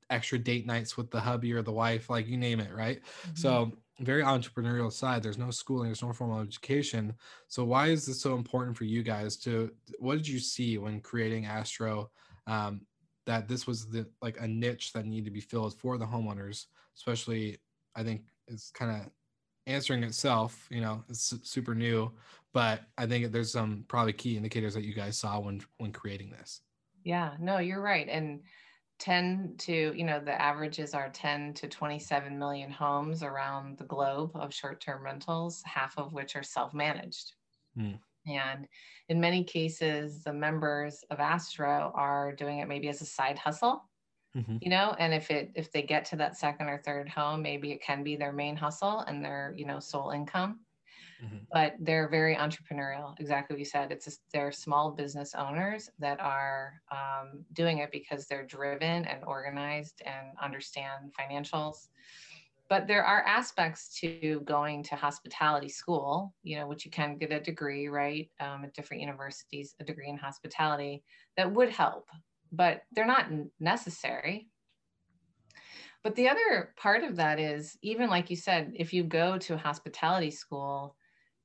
extra 0.10 0.38
date 0.38 0.65
nights 0.65 0.98
with 0.98 1.10
the 1.12 1.19
hubby 1.19 1.53
or 1.53 1.62
the 1.62 1.72
wife 1.72 2.10
like 2.10 2.27
you 2.27 2.38
name 2.38 2.60
it 2.60 2.74
right? 2.74 3.01
Mm-hmm. 3.01 3.36
so 3.36 3.72
very 4.01 4.24
entrepreneurial 4.24 4.91
side. 4.91 5.22
There's 5.22 5.38
no 5.38 5.51
schooling 5.51 5.89
there's 5.89 6.01
no 6.01 6.13
formal 6.13 6.39
education. 6.39 7.13
So 7.48 7.65
why 7.65 7.88
is 7.88 8.05
this 8.05 8.22
so 8.22 8.36
important 8.36 8.77
for 8.77 8.86
you 8.86 9.03
guys 9.03 9.36
to 9.38 9.72
what 9.98 10.17
did 10.17 10.27
you 10.27 10.39
see 10.39 10.77
when 10.77 11.01
creating 11.01 11.46
astro 11.46 12.10
um, 12.48 12.86
that 13.25 13.48
this 13.48 13.67
was 13.67 13.88
the 13.89 14.08
like 14.22 14.39
a 14.39 14.48
niche 14.48 14.93
that 14.93 15.05
needed 15.05 15.25
to 15.25 15.31
be 15.31 15.41
filled 15.41 15.77
for 15.79 15.98
the 15.98 16.05
homeowners 16.05 16.65
especially 16.96 17.58
i 17.96 18.03
think 18.03 18.24
it's 18.48 18.72
kind 18.72 18.91
of 18.91 19.12
answering 19.69 20.03
itself 20.03 20.67
you 20.69 20.81
know 20.81 21.03
it's 21.09 21.33
super 21.43 21.75
new 21.75 22.11
but 22.53 22.81
i 22.97 23.05
think 23.05 23.31
there's 23.31 23.51
some 23.51 23.85
probably 23.88 24.13
key 24.13 24.35
indicators 24.35 24.73
that 24.73 24.83
you 24.83 24.93
guys 24.93 25.17
saw 25.17 25.39
when 25.39 25.61
when 25.77 25.91
creating 25.91 26.29
this 26.31 26.61
yeah 27.03 27.35
no 27.39 27.59
you're 27.59 27.81
right 27.81 28.09
and 28.09 28.41
10 28.99 29.55
to, 29.59 29.93
you 29.95 30.03
know, 30.03 30.19
the 30.19 30.39
averages 30.39 30.93
are 30.93 31.09
10 31.09 31.53
to 31.55 31.67
27 31.67 32.38
million 32.38 32.69
homes 32.69 33.23
around 33.23 33.77
the 33.77 33.85
globe 33.85 34.31
of 34.35 34.53
short 34.53 34.81
term 34.81 35.03
rentals, 35.03 35.63
half 35.65 35.97
of 35.97 36.13
which 36.13 36.35
are 36.35 36.43
self 36.43 36.73
managed. 36.73 37.33
Mm. 37.77 37.99
And 38.27 38.67
in 39.07 39.19
many 39.19 39.43
cases, 39.43 40.23
the 40.23 40.33
members 40.33 41.03
of 41.09 41.19
Astro 41.19 41.91
are 41.95 42.33
doing 42.33 42.59
it 42.59 42.67
maybe 42.67 42.89
as 42.89 43.01
a 43.01 43.05
side 43.05 43.39
hustle. 43.39 43.88
Mm-hmm. 44.38 44.57
you 44.62 44.69
know 44.69 44.95
and 45.00 45.12
if 45.12 45.31
it 45.31 45.50
if 45.55 45.71
they 45.71 45.81
get 45.81 46.05
to 46.05 46.15
that 46.17 46.38
second 46.38 46.67
or 46.67 46.77
third 46.77 47.09
home 47.09 47.41
maybe 47.41 47.71
it 47.71 47.81
can 47.81 48.03
be 48.03 48.15
their 48.15 48.31
main 48.31 48.55
hustle 48.55 49.00
and 49.00 49.25
their 49.25 49.55
you 49.57 49.65
know 49.65 49.79
sole 49.79 50.12
income 50.12 50.59
mm-hmm. 51.24 51.38
but 51.51 51.75
they're 51.79 52.07
very 52.07 52.36
entrepreneurial. 52.36 53.19
Exactly 53.19 53.55
what 53.55 53.59
you 53.59 53.65
said. 53.65 53.91
It's 53.91 54.05
just, 54.05 54.21
they're 54.33 54.51
small 54.51 54.91
business 54.91 55.36
owners 55.36 55.89
that 56.00 56.19
are 56.19 56.81
um, 56.91 57.43
doing 57.53 57.79
it 57.79 57.91
because 57.91 58.25
they're 58.25 58.45
driven 58.45 59.05
and 59.05 59.24
organized 59.25 60.01
and 60.05 60.38
understand 60.41 61.12
financials. 61.19 61.88
But 62.69 62.86
there 62.88 63.03
are 63.03 63.24
aspects 63.24 64.00
to 64.00 64.41
going 64.45 64.83
to 64.83 64.95
hospitality 64.95 65.69
school, 65.69 66.36
you 66.43 66.55
know, 66.57 66.67
which 66.67 66.86
you 66.86 66.91
can 66.91 67.17
get 67.17 67.31
a 67.31 67.39
degree, 67.39 67.88
right, 67.88 68.29
um, 68.39 68.63
at 68.63 68.75
different 68.75 69.01
universities, 69.01 69.75
a 69.79 69.83
degree 69.83 70.07
in 70.07 70.17
hospitality 70.17 71.03
that 71.36 71.51
would 71.51 71.69
help, 71.69 72.09
but 72.51 72.81
they're 72.91 73.05
not 73.05 73.27
necessary 73.59 74.49
but 76.03 76.15
the 76.15 76.29
other 76.29 76.73
part 76.77 77.03
of 77.03 77.17
that 77.17 77.39
is, 77.39 77.77
even 77.81 78.09
like 78.09 78.29
you 78.29 78.35
said, 78.35 78.71
if 78.75 78.93
you 78.93 79.03
go 79.03 79.37
to 79.37 79.55
a 79.55 79.57
hospitality 79.57 80.31
school, 80.31 80.95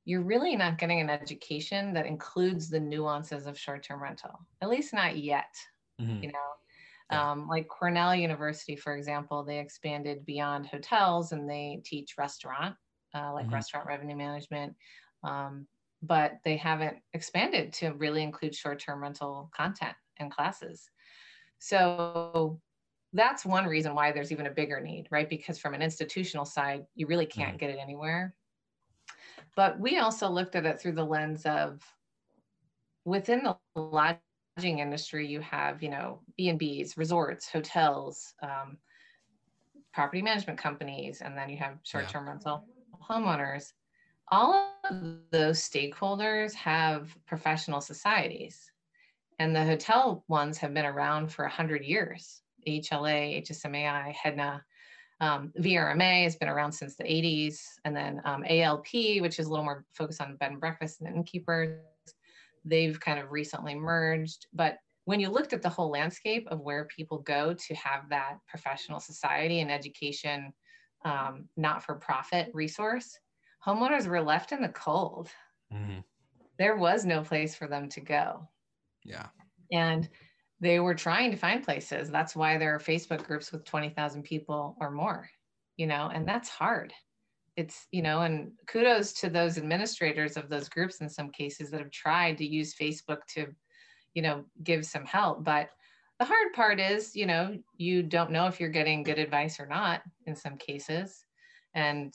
you're 0.05 0.21
really 0.21 0.55
not 0.55 0.77
getting 0.77 1.01
an 1.01 1.09
education 1.09 1.93
that 1.93 2.05
includes 2.05 2.69
the 2.69 2.79
nuances 2.79 3.47
of 3.47 3.59
short-term 3.59 4.01
rental, 4.01 4.39
at 4.61 4.69
least 4.69 4.93
not 4.93 5.17
yet. 5.17 5.53
Mm-hmm. 5.99 6.23
You 6.23 6.31
know, 6.31 6.39
yeah. 7.11 7.31
um, 7.31 7.47
like 7.47 7.67
Cornell 7.67 8.15
University, 8.15 8.75
for 8.75 8.95
example, 8.95 9.43
they 9.43 9.59
expanded 9.59 10.25
beyond 10.25 10.67
hotels 10.67 11.31
and 11.31 11.49
they 11.49 11.81
teach 11.83 12.15
restaurant, 12.17 12.75
uh, 13.13 13.33
like 13.33 13.45
mm-hmm. 13.45 13.55
restaurant 13.55 13.87
revenue 13.87 14.15
management. 14.15 14.73
Um, 15.23 15.67
but 16.01 16.33
they 16.45 16.55
haven't 16.55 16.97
expanded 17.13 17.73
to 17.73 17.89
really 17.93 18.21
include 18.21 18.55
short-term 18.55 19.01
rental 19.01 19.49
content 19.55 19.95
and 20.17 20.31
classes. 20.31 20.89
So 21.59 22.59
that's 23.13 23.45
one 23.45 23.65
reason 23.65 23.95
why 23.95 24.11
there's 24.11 24.31
even 24.31 24.47
a 24.47 24.51
bigger 24.51 24.81
need, 24.81 25.07
right? 25.09 25.29
Because 25.29 25.57
from 25.57 25.73
an 25.73 25.81
institutional 25.81 26.45
side, 26.45 26.85
you 26.95 27.07
really 27.07 27.25
can't 27.25 27.57
get 27.57 27.69
it 27.69 27.79
anywhere. 27.81 28.35
But 29.55 29.79
we 29.79 29.99
also 29.99 30.29
looked 30.29 30.55
at 30.55 30.65
it 30.65 30.79
through 30.79 30.93
the 30.93 31.05
lens 31.05 31.45
of 31.45 31.81
within 33.05 33.43
the 33.43 33.57
lodging 33.75 34.79
industry, 34.79 35.25
you 35.27 35.39
have, 35.39 35.81
you 35.81 35.89
know, 35.89 36.19
B&Bs, 36.37 36.97
resorts, 36.97 37.49
hotels, 37.49 38.33
um, 38.41 38.77
property 39.93 40.21
management 40.21 40.59
companies, 40.59 41.21
and 41.21 41.37
then 41.37 41.49
you 41.49 41.57
have 41.57 41.77
short-term 41.83 42.25
yeah. 42.25 42.31
rental 42.31 42.65
homeowners. 43.09 43.71
All 44.29 44.73
of 44.89 44.97
those 45.31 45.59
stakeholders 45.59 46.53
have 46.53 47.15
professional 47.25 47.79
societies. 47.79 48.71
And 49.39 49.55
the 49.55 49.63
hotel 49.63 50.23
ones 50.27 50.57
have 50.59 50.73
been 50.73 50.85
around 50.85 51.31
for 51.31 51.43
100 51.43 51.83
years. 51.83 52.41
HLA, 52.67 53.43
HSMAI, 53.43 54.13
HEDNA. 54.13 54.61
Um, 55.21 55.51
VRMA 55.59 56.23
has 56.23 56.35
been 56.35 56.49
around 56.49 56.71
since 56.71 56.95
the 56.95 57.03
80s. 57.03 57.59
And 57.83 57.95
then 57.95 58.21
um, 58.25 58.43
ALP, 58.47 58.87
which 59.19 59.39
is 59.39 59.47
a 59.47 59.49
little 59.49 59.65
more 59.65 59.85
focused 59.93 60.21
on 60.21 60.35
bed 60.37 60.51
and 60.51 60.59
breakfast 60.59 61.01
and 61.01 61.13
innkeepers, 61.13 61.79
they've 62.63 62.99
kind 62.99 63.19
of 63.19 63.31
recently 63.31 63.75
merged. 63.75 64.47
But 64.53 64.77
when 65.05 65.19
you 65.19 65.29
looked 65.29 65.53
at 65.53 65.61
the 65.61 65.69
whole 65.69 65.89
landscape 65.89 66.47
of 66.49 66.61
where 66.61 66.85
people 66.85 67.19
go 67.19 67.53
to 67.53 67.75
have 67.75 68.09
that 68.09 68.37
professional 68.47 68.99
society 68.99 69.59
and 69.59 69.71
education, 69.71 70.51
um, 71.05 71.47
not 71.55 71.83
for 71.83 71.95
profit 71.95 72.49
resource, 72.53 73.19
homeowners 73.65 74.07
were 74.07 74.21
left 74.21 74.51
in 74.51 74.61
the 74.61 74.69
cold. 74.69 75.29
Mm-hmm. 75.71 75.99
There 76.57 76.77
was 76.77 77.05
no 77.05 77.21
place 77.21 77.55
for 77.55 77.67
them 77.67 77.89
to 77.89 78.01
go. 78.01 78.47
Yeah. 79.05 79.27
And 79.71 80.09
they 80.59 80.79
were 80.79 80.95
trying 80.95 81.31
to 81.31 81.37
find 81.37 81.63
places. 81.63 82.09
That's 82.09 82.35
why 82.35 82.57
there 82.57 82.73
are 82.75 82.79
Facebook 82.79 83.23
groups 83.23 83.51
with 83.51 83.65
20,000 83.65 84.23
people 84.23 84.75
or 84.79 84.89
more, 84.89 85.29
you 85.77 85.87
know, 85.87 86.09
and 86.13 86.27
that's 86.27 86.49
hard. 86.49 86.93
It's, 87.55 87.87
you 87.91 88.01
know, 88.01 88.21
and 88.21 88.51
kudos 88.67 89.13
to 89.13 89.29
those 89.29 89.57
administrators 89.57 90.35
of 90.35 90.49
those 90.49 90.67
groups 90.67 91.01
in 91.01 91.09
some 91.09 91.29
cases 91.29 91.71
that 91.71 91.79
have 91.79 91.91
tried 91.91 92.37
to 92.39 92.45
use 92.45 92.75
Facebook 92.75 93.19
to, 93.35 93.47
you 94.13 94.21
know, 94.21 94.43
give 94.63 94.85
some 94.85 95.05
help. 95.05 95.43
But 95.43 95.69
the 96.19 96.25
hard 96.25 96.53
part 96.53 96.79
is, 96.79 97.15
you 97.15 97.25
know, 97.25 97.57
you 97.77 98.01
don't 98.03 98.31
know 98.31 98.47
if 98.47 98.59
you're 98.59 98.69
getting 98.69 99.03
good 99.03 99.19
advice 99.19 99.59
or 99.59 99.67
not 99.67 100.01
in 100.25 100.35
some 100.35 100.57
cases. 100.57 101.25
And 101.73 102.13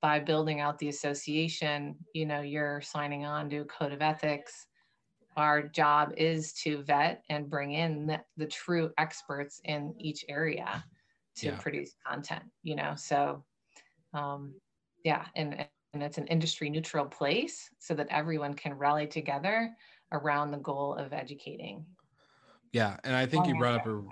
by 0.00 0.20
building 0.20 0.60
out 0.60 0.78
the 0.78 0.88
association, 0.88 1.96
you 2.14 2.26
know, 2.26 2.40
you're 2.40 2.80
signing 2.82 3.24
on 3.24 3.48
to 3.50 3.58
a 3.58 3.64
code 3.64 3.92
of 3.92 4.02
ethics 4.02 4.66
our 5.36 5.62
job 5.62 6.12
is 6.16 6.52
to 6.52 6.82
vet 6.82 7.22
and 7.30 7.48
bring 7.48 7.72
in 7.72 8.06
the, 8.06 8.20
the 8.36 8.46
true 8.46 8.90
experts 8.98 9.60
in 9.64 9.94
each 9.98 10.24
area 10.28 10.84
to 11.36 11.46
yeah. 11.46 11.56
produce 11.56 11.94
content 12.06 12.42
you 12.62 12.76
know 12.76 12.94
so 12.96 13.42
um, 14.14 14.54
yeah 15.04 15.24
and 15.34 15.66
and 15.94 16.02
it's 16.02 16.18
an 16.18 16.26
industry 16.26 16.70
neutral 16.70 17.04
place 17.04 17.68
so 17.78 17.94
that 17.94 18.06
everyone 18.10 18.54
can 18.54 18.74
rally 18.74 19.06
together 19.06 19.70
around 20.12 20.50
the 20.50 20.58
goal 20.58 20.94
of 20.94 21.12
educating 21.12 21.84
yeah 22.72 22.96
and 23.04 23.16
i 23.16 23.24
think 23.24 23.44
long 23.44 23.54
you 23.54 23.58
brought 23.58 23.74
answer. 23.78 23.98
up 23.98 24.04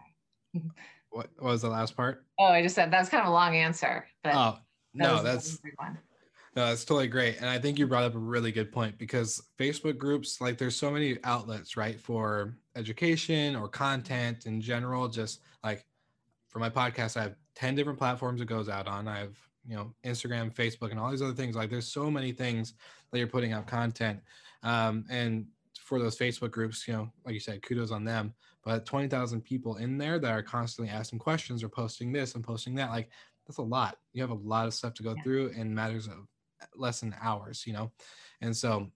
a 0.54 0.58
what, 1.10 1.28
what 1.38 1.50
was 1.50 1.62
the 1.62 1.68
last 1.68 1.96
part 1.96 2.24
oh 2.38 2.44
i 2.44 2.62
just 2.62 2.74
said 2.74 2.90
that 2.90 3.00
was 3.00 3.08
kind 3.08 3.22
of 3.22 3.28
a 3.28 3.32
long 3.32 3.54
answer 3.54 4.06
but 4.24 4.34
oh 4.34 4.58
no 4.94 5.22
that's 5.22 5.58
no, 6.56 6.66
that's 6.66 6.84
totally 6.84 7.06
great. 7.06 7.36
And 7.40 7.48
I 7.48 7.58
think 7.58 7.78
you 7.78 7.86
brought 7.86 8.02
up 8.02 8.16
a 8.16 8.18
really 8.18 8.50
good 8.50 8.72
point 8.72 8.98
because 8.98 9.40
Facebook 9.56 9.98
groups, 9.98 10.40
like 10.40 10.58
there's 10.58 10.74
so 10.74 10.90
many 10.90 11.16
outlets, 11.22 11.76
right, 11.76 12.00
for 12.00 12.56
education 12.74 13.54
or 13.54 13.68
content 13.68 14.46
in 14.46 14.60
general. 14.60 15.06
Just 15.06 15.42
like 15.62 15.86
for 16.48 16.58
my 16.58 16.68
podcast, 16.68 17.16
I 17.16 17.22
have 17.22 17.36
10 17.54 17.76
different 17.76 17.98
platforms 17.98 18.40
it 18.40 18.46
goes 18.46 18.68
out 18.68 18.88
on. 18.88 19.06
I 19.06 19.20
have, 19.20 19.36
you 19.64 19.76
know, 19.76 19.94
Instagram, 20.04 20.52
Facebook, 20.52 20.90
and 20.90 20.98
all 20.98 21.10
these 21.10 21.22
other 21.22 21.34
things. 21.34 21.54
Like 21.54 21.70
there's 21.70 21.86
so 21.86 22.10
many 22.10 22.32
things 22.32 22.74
that 23.12 23.18
you're 23.18 23.28
putting 23.28 23.52
out 23.52 23.68
content. 23.68 24.18
Um, 24.64 25.04
and 25.08 25.46
for 25.78 26.00
those 26.00 26.18
Facebook 26.18 26.50
groups, 26.50 26.86
you 26.88 26.94
know, 26.94 27.12
like 27.24 27.34
you 27.34 27.40
said, 27.40 27.62
kudos 27.62 27.92
on 27.92 28.04
them. 28.04 28.34
But 28.64 28.86
20,000 28.86 29.40
people 29.40 29.76
in 29.76 29.98
there 29.98 30.18
that 30.18 30.30
are 30.30 30.42
constantly 30.42 30.92
asking 30.92 31.20
questions 31.20 31.62
or 31.62 31.68
posting 31.68 32.12
this 32.12 32.34
and 32.34 32.42
posting 32.42 32.74
that, 32.74 32.90
like 32.90 33.08
that's 33.46 33.58
a 33.58 33.62
lot. 33.62 33.98
You 34.12 34.22
have 34.22 34.30
a 34.30 34.34
lot 34.34 34.66
of 34.66 34.74
stuff 34.74 34.94
to 34.94 35.02
go 35.04 35.14
yeah. 35.16 35.22
through 35.22 35.48
in 35.56 35.74
matters 35.74 36.08
of 36.08 36.26
less 36.74 37.00
than 37.00 37.14
hours, 37.20 37.64
you 37.66 37.72
know? 37.72 37.90
And 38.40 38.56
so, 38.56 38.88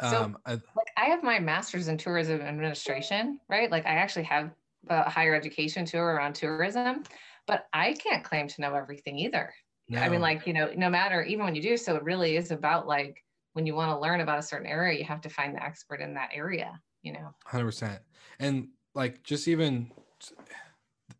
um, 0.00 0.10
so 0.10 0.34
I, 0.46 0.52
like 0.52 0.92
I 0.96 1.04
have 1.06 1.22
my 1.22 1.38
master's 1.38 1.88
in 1.88 1.98
tourism 1.98 2.40
administration, 2.40 3.38
right? 3.48 3.70
Like 3.70 3.86
I 3.86 3.94
actually 3.94 4.24
have 4.24 4.50
a 4.88 5.08
higher 5.08 5.34
education 5.34 5.84
tour 5.84 6.04
around 6.04 6.34
tourism, 6.34 7.04
but 7.46 7.66
I 7.72 7.92
can't 7.94 8.24
claim 8.24 8.48
to 8.48 8.60
know 8.60 8.74
everything 8.74 9.18
either. 9.18 9.52
No. 9.88 10.00
I 10.00 10.08
mean, 10.08 10.20
like, 10.20 10.46
you 10.46 10.52
know, 10.52 10.72
no 10.76 10.88
matter, 10.88 11.22
even 11.22 11.44
when 11.44 11.54
you 11.54 11.62
do, 11.62 11.76
so 11.76 11.96
it 11.96 12.02
really 12.02 12.36
is 12.36 12.50
about 12.50 12.86
like, 12.86 13.22
when 13.52 13.66
you 13.66 13.74
want 13.74 13.90
to 13.90 13.98
learn 13.98 14.20
about 14.20 14.38
a 14.38 14.42
certain 14.42 14.66
area, 14.66 14.98
you 14.98 15.04
have 15.04 15.20
to 15.20 15.28
find 15.28 15.54
the 15.54 15.62
expert 15.62 16.00
in 16.00 16.14
that 16.14 16.30
area, 16.32 16.80
you 17.02 17.12
know? 17.12 17.34
100%. 17.46 17.98
And 18.38 18.68
like, 18.94 19.22
just 19.22 19.48
even 19.48 19.90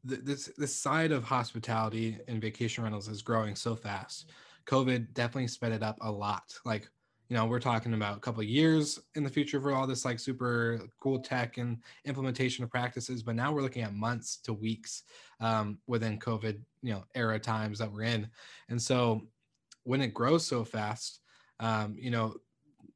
this, 0.03 0.51
this 0.57 0.75
side 0.75 1.13
of 1.13 1.25
hospitality 1.25 2.19
and 2.29 2.41
vacation 2.41 2.83
rentals 2.83 3.09
is 3.09 3.21
growing 3.21 3.55
so 3.55 3.77
fast 3.77 4.31
COVID 4.67 5.13
definitely 5.15 5.49
sped 5.49 5.73
it 5.73 5.83
up 5.83 5.99
a 6.01 6.11
lot. 6.11 6.43
Like, 6.65 6.89
you 7.29 7.37
know, 7.37 7.47
we're 7.47 7.61
talking 7.61 7.95
about 7.95 8.19
a 8.19 8.21
couple 8.21 8.43
of 8.43 8.49
years 8.49 9.01
in 9.15 9.25
the 9.25 9.31
future 9.31 9.61
for 9.61 9.73
all 9.73 9.87
this 9.87 10.05
like 10.05 10.19
super 10.19 10.81
cool 11.01 11.19
tech 11.19 11.57
and 11.57 11.79
implementation 12.05 12.63
of 12.63 12.71
practices, 12.71 13.23
but 13.23 13.35
now 13.35 13.53
we're 13.53 13.63
looking 13.63 13.83
at 13.83 13.95
months 13.95 14.37
to 14.45 14.53
weeks 14.53 15.05
um, 15.41 15.79
within 15.87 16.19
COVID, 16.19 16.61
you 16.83 16.93
know, 16.93 17.05
era 17.15 17.39
times 17.39 17.79
that 17.79 17.91
we're 17.91 18.03
in. 18.03 18.29
And 18.69 18.81
so 18.81 19.23
when 19.85 20.03
it 20.03 20.13
grows 20.13 20.47
so 20.47 20.65
fast, 20.65 21.21
um, 21.61 21.97
you 21.99 22.11
know, 22.11 22.35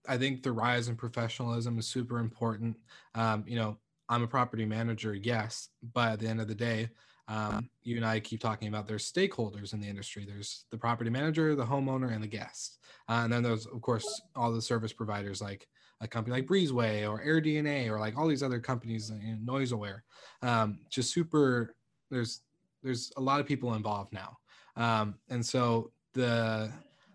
I 0.09 0.19
think 0.19 0.43
the 0.43 0.53
rise 0.53 0.89
in 0.89 0.97
professionalism 0.97 1.79
is 1.79 1.87
super 1.87 2.19
important. 2.19 2.77
Um, 3.15 3.45
you 3.47 3.57
know, 3.57 3.79
I'm 4.09 4.23
a 4.23 4.29
property 4.29 4.67
manager, 4.67 5.15
yes, 5.15 5.69
but 5.95 6.13
at 6.13 6.21
the 6.21 6.29
end 6.29 6.41
of 6.41 6.49
the 6.49 6.55
day, 6.55 6.91
um, 7.29 7.69
you 7.83 7.97
and 7.97 8.07
I 8.07 8.21
keep 8.21 8.41
talking 8.41 8.69
about 8.69 8.87
there's 8.87 9.11
stakeholders 9.11 9.73
in 9.73 9.81
the 9.81 9.89
industry. 9.89 10.25
There's 10.25 10.65
the 10.71 10.79
property 10.79 11.11
manager, 11.11 11.55
the 11.55 11.65
homeowner, 11.65 12.13
and 12.13 12.23
the 12.23 12.29
guest. 12.29 12.79
Uh, 13.09 13.23
and 13.25 13.33
then 13.33 13.43
there's, 13.43 13.67
of 13.67 13.81
course, 13.83 14.23
all 14.35 14.53
the 14.53 14.63
service 14.63 14.93
providers 14.93 15.43
like 15.43 15.67
a 16.01 16.07
company 16.09 16.37
like 16.37 16.47
Breezeway 16.47 17.09
or 17.09 17.25
AirDNA 17.25 17.89
or 17.91 17.99
like 17.99 18.17
all 18.17 18.29
these 18.29 18.43
other 18.43 18.61
companies, 18.61 19.11
you 19.23 19.37
know, 19.37 19.55
NoiseAware. 19.55 20.01
Um, 20.43 20.81
just 20.91 21.13
super. 21.13 21.75
There's 22.11 22.43
there's 22.83 23.13
a 23.17 23.21
lot 23.21 23.41
of 23.41 23.47
people 23.47 23.75
involved 23.75 24.13
now, 24.13 24.37
um, 24.77 25.17
and 25.29 25.45
so 25.45 25.91
the 26.13 26.71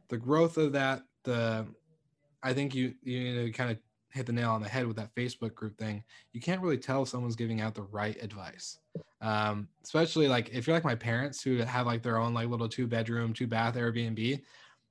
the 0.09 0.17
growth 0.17 0.57
of 0.57 0.73
that, 0.73 1.03
the 1.23 1.65
I 2.43 2.53
think 2.53 2.75
you 2.75 2.93
you 3.03 3.53
kind 3.53 3.71
of 3.71 3.77
hit 4.13 4.25
the 4.25 4.33
nail 4.33 4.51
on 4.51 4.61
the 4.61 4.69
head 4.69 4.87
with 4.87 4.97
that 4.97 5.13
Facebook 5.15 5.55
group 5.55 5.77
thing. 5.77 6.03
You 6.33 6.41
can't 6.41 6.61
really 6.61 6.77
tell 6.77 7.03
if 7.03 7.09
someone's 7.09 7.35
giving 7.35 7.61
out 7.61 7.75
the 7.75 7.83
right 7.83 8.21
advice. 8.21 8.79
Um, 9.21 9.67
especially 9.83 10.27
like 10.27 10.49
if 10.51 10.65
you're 10.65 10.75
like 10.75 10.83
my 10.83 10.95
parents 10.95 11.41
who 11.43 11.57
have 11.57 11.85
like 11.85 12.01
their 12.01 12.17
own 12.17 12.33
like 12.33 12.47
little 12.47 12.69
two 12.69 12.87
bedroom, 12.87 13.33
two 13.33 13.47
bath 13.47 13.75
Airbnb, 13.75 14.41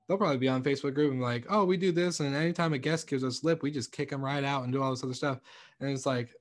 they'll 0.06 0.18
probably 0.18 0.38
be 0.38 0.48
on 0.48 0.62
Facebook 0.62 0.94
group 0.94 1.12
and 1.12 1.20
like, 1.20 1.46
oh, 1.50 1.64
we 1.64 1.76
do 1.76 1.92
this, 1.92 2.20
and 2.20 2.34
anytime 2.34 2.72
a 2.72 2.78
guest 2.78 3.08
gives 3.08 3.24
us 3.24 3.44
lip, 3.44 3.62
we 3.62 3.70
just 3.70 3.92
kick 3.92 4.10
them 4.10 4.24
right 4.24 4.44
out 4.44 4.64
and 4.64 4.72
do 4.72 4.82
all 4.82 4.90
this 4.90 5.04
other 5.04 5.14
stuff. 5.14 5.40
And 5.80 5.90
it's 5.90 6.06
like 6.06 6.34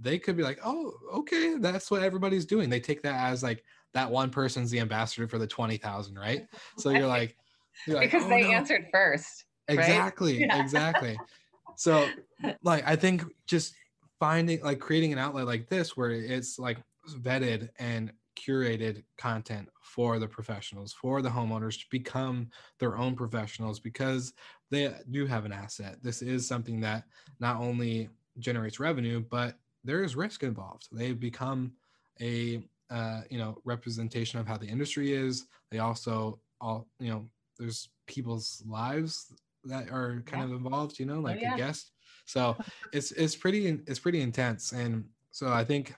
they 0.00 0.18
could 0.18 0.36
be 0.36 0.42
like, 0.42 0.58
oh, 0.64 0.92
okay, 1.12 1.56
that's 1.58 1.90
what 1.90 2.02
everybody's 2.02 2.44
doing. 2.44 2.68
They 2.68 2.80
take 2.80 3.02
that 3.02 3.30
as 3.30 3.42
like 3.42 3.64
that 3.92 4.10
one 4.10 4.30
person's 4.30 4.70
the 4.70 4.80
ambassador 4.80 5.28
for 5.28 5.38
the 5.38 5.46
twenty 5.46 5.76
thousand, 5.76 6.18
right? 6.18 6.46
So 6.78 6.90
you're 6.90 7.06
like, 7.06 7.36
you're 7.86 7.96
like 7.96 8.10
because 8.10 8.24
oh, 8.24 8.28
they 8.28 8.42
no. 8.42 8.50
answered 8.50 8.86
first 8.92 9.44
exactly 9.68 10.40
Yeah. 10.40 10.60
exactly 10.60 11.18
so 11.76 12.08
like 12.62 12.82
i 12.86 12.96
think 12.96 13.24
just 13.46 13.74
finding 14.18 14.60
like 14.62 14.78
creating 14.78 15.12
an 15.12 15.18
outlet 15.18 15.46
like 15.46 15.68
this 15.68 15.96
where 15.96 16.10
it's 16.10 16.58
like 16.58 16.78
vetted 17.18 17.68
and 17.78 18.12
curated 18.36 19.02
content 19.16 19.68
for 19.80 20.18
the 20.18 20.26
professionals 20.26 20.92
for 20.92 21.22
the 21.22 21.28
homeowners 21.28 21.78
to 21.78 21.86
become 21.90 22.48
their 22.78 22.96
own 22.96 23.14
professionals 23.14 23.78
because 23.78 24.32
they 24.70 24.92
do 25.10 25.26
have 25.26 25.44
an 25.44 25.52
asset. 25.52 25.98
This 26.02 26.20
is 26.20 26.46
something 26.46 26.80
that 26.80 27.04
not 27.38 27.56
only 27.56 28.08
generates 28.38 28.80
revenue 28.80 29.20
but 29.30 29.56
there 29.84 30.02
is 30.02 30.16
risk 30.16 30.42
involved. 30.42 30.88
They 30.90 31.12
become 31.12 31.72
a 32.20 32.62
uh, 32.90 33.22
you 33.30 33.38
know 33.38 33.58
representation 33.64 34.38
of 34.38 34.46
how 34.46 34.56
the 34.56 34.66
industry 34.66 35.12
is. 35.12 35.46
They 35.70 35.78
also 35.78 36.40
all 36.60 36.86
you 36.98 37.10
know 37.10 37.28
there's 37.58 37.88
people's 38.06 38.62
lives 38.66 39.32
that 39.64 39.90
are 39.90 40.22
kind 40.26 40.48
Yeah. 40.48 40.54
of 40.56 40.62
involved 40.64 40.98
you 40.98 41.06
know 41.06 41.20
like 41.20 41.40
yeah. 41.40 41.54
a 41.54 41.56
guest 41.56 41.92
so 42.26 42.56
it's 42.92 43.12
it's 43.12 43.36
pretty 43.36 43.66
it's 43.86 43.98
pretty 43.98 44.20
intense 44.20 44.72
and 44.72 45.04
so 45.30 45.52
i 45.52 45.64
think 45.64 45.94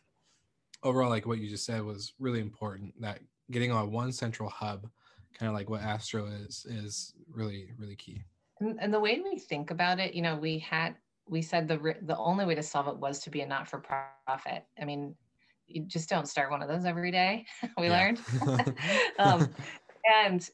overall 0.83 1.11
like 1.11 1.27
what 1.27 1.39
you 1.39 1.49
just 1.49 1.65
said 1.67 1.83
was 1.83 2.13
really 2.19 2.41
important 2.41 2.93
that 3.01 3.21
getting 3.51 3.73
on 3.73 3.91
one 3.91 4.13
central 4.13 4.49
hub 4.49 4.89
kind 5.35 5.49
of 5.49 5.55
like 5.55 5.69
what 5.69 5.83
astro 5.83 6.27
is 6.27 6.67
is 6.69 7.15
really 7.31 7.73
really 7.79 7.97
key 7.97 8.23
And, 8.61 8.79
and 8.81 8.93
the 8.95 9.01
way 9.01 9.21
we 9.23 9.39
think 9.39 9.71
about 9.71 9.99
it, 10.01 10.15
you 10.15 10.23
know, 10.23 10.35
we 10.37 10.59
had 10.59 10.97
we 11.29 11.43
said 11.43 11.69
the 11.69 11.77
the 12.03 12.17
only 12.17 12.47
way 12.47 12.55
to 12.55 12.63
solve 12.63 12.89
it 12.89 12.97
was 12.97 13.21
to 13.21 13.31
be 13.31 13.43
a 13.43 13.47
not 13.47 13.69
for 13.69 13.79
profit. 13.81 14.65
I 14.81 14.85
mean, 14.87 15.15
you 15.67 15.85
just 15.85 16.09
don't 16.09 16.27
start 16.27 16.51
one 16.51 16.63
of 16.63 16.69
those 16.69 16.87
every 16.87 17.11
day. 17.11 17.45
we 17.79 17.91
learned. 17.91 18.19
um, 19.19 19.51
and 20.23 20.49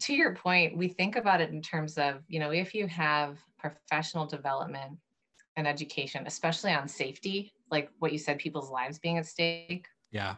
to 0.00 0.14
your 0.14 0.34
point, 0.34 0.76
we 0.76 0.88
think 0.88 1.16
about 1.16 1.40
it 1.40 1.50
in 1.50 1.62
terms 1.62 1.98
of, 1.98 2.22
you 2.28 2.38
know, 2.40 2.50
if 2.50 2.74
you 2.74 2.86
have 2.88 3.38
professional 3.58 4.26
development 4.26 4.98
and 5.56 5.66
education, 5.66 6.24
especially 6.26 6.72
on 6.72 6.88
safety, 6.88 7.52
like 7.70 7.90
what 7.98 8.12
you 8.12 8.18
said, 8.18 8.38
people's 8.38 8.70
lives 8.70 8.98
being 8.98 9.18
at 9.18 9.26
stake, 9.26 9.86
yeah. 10.12 10.36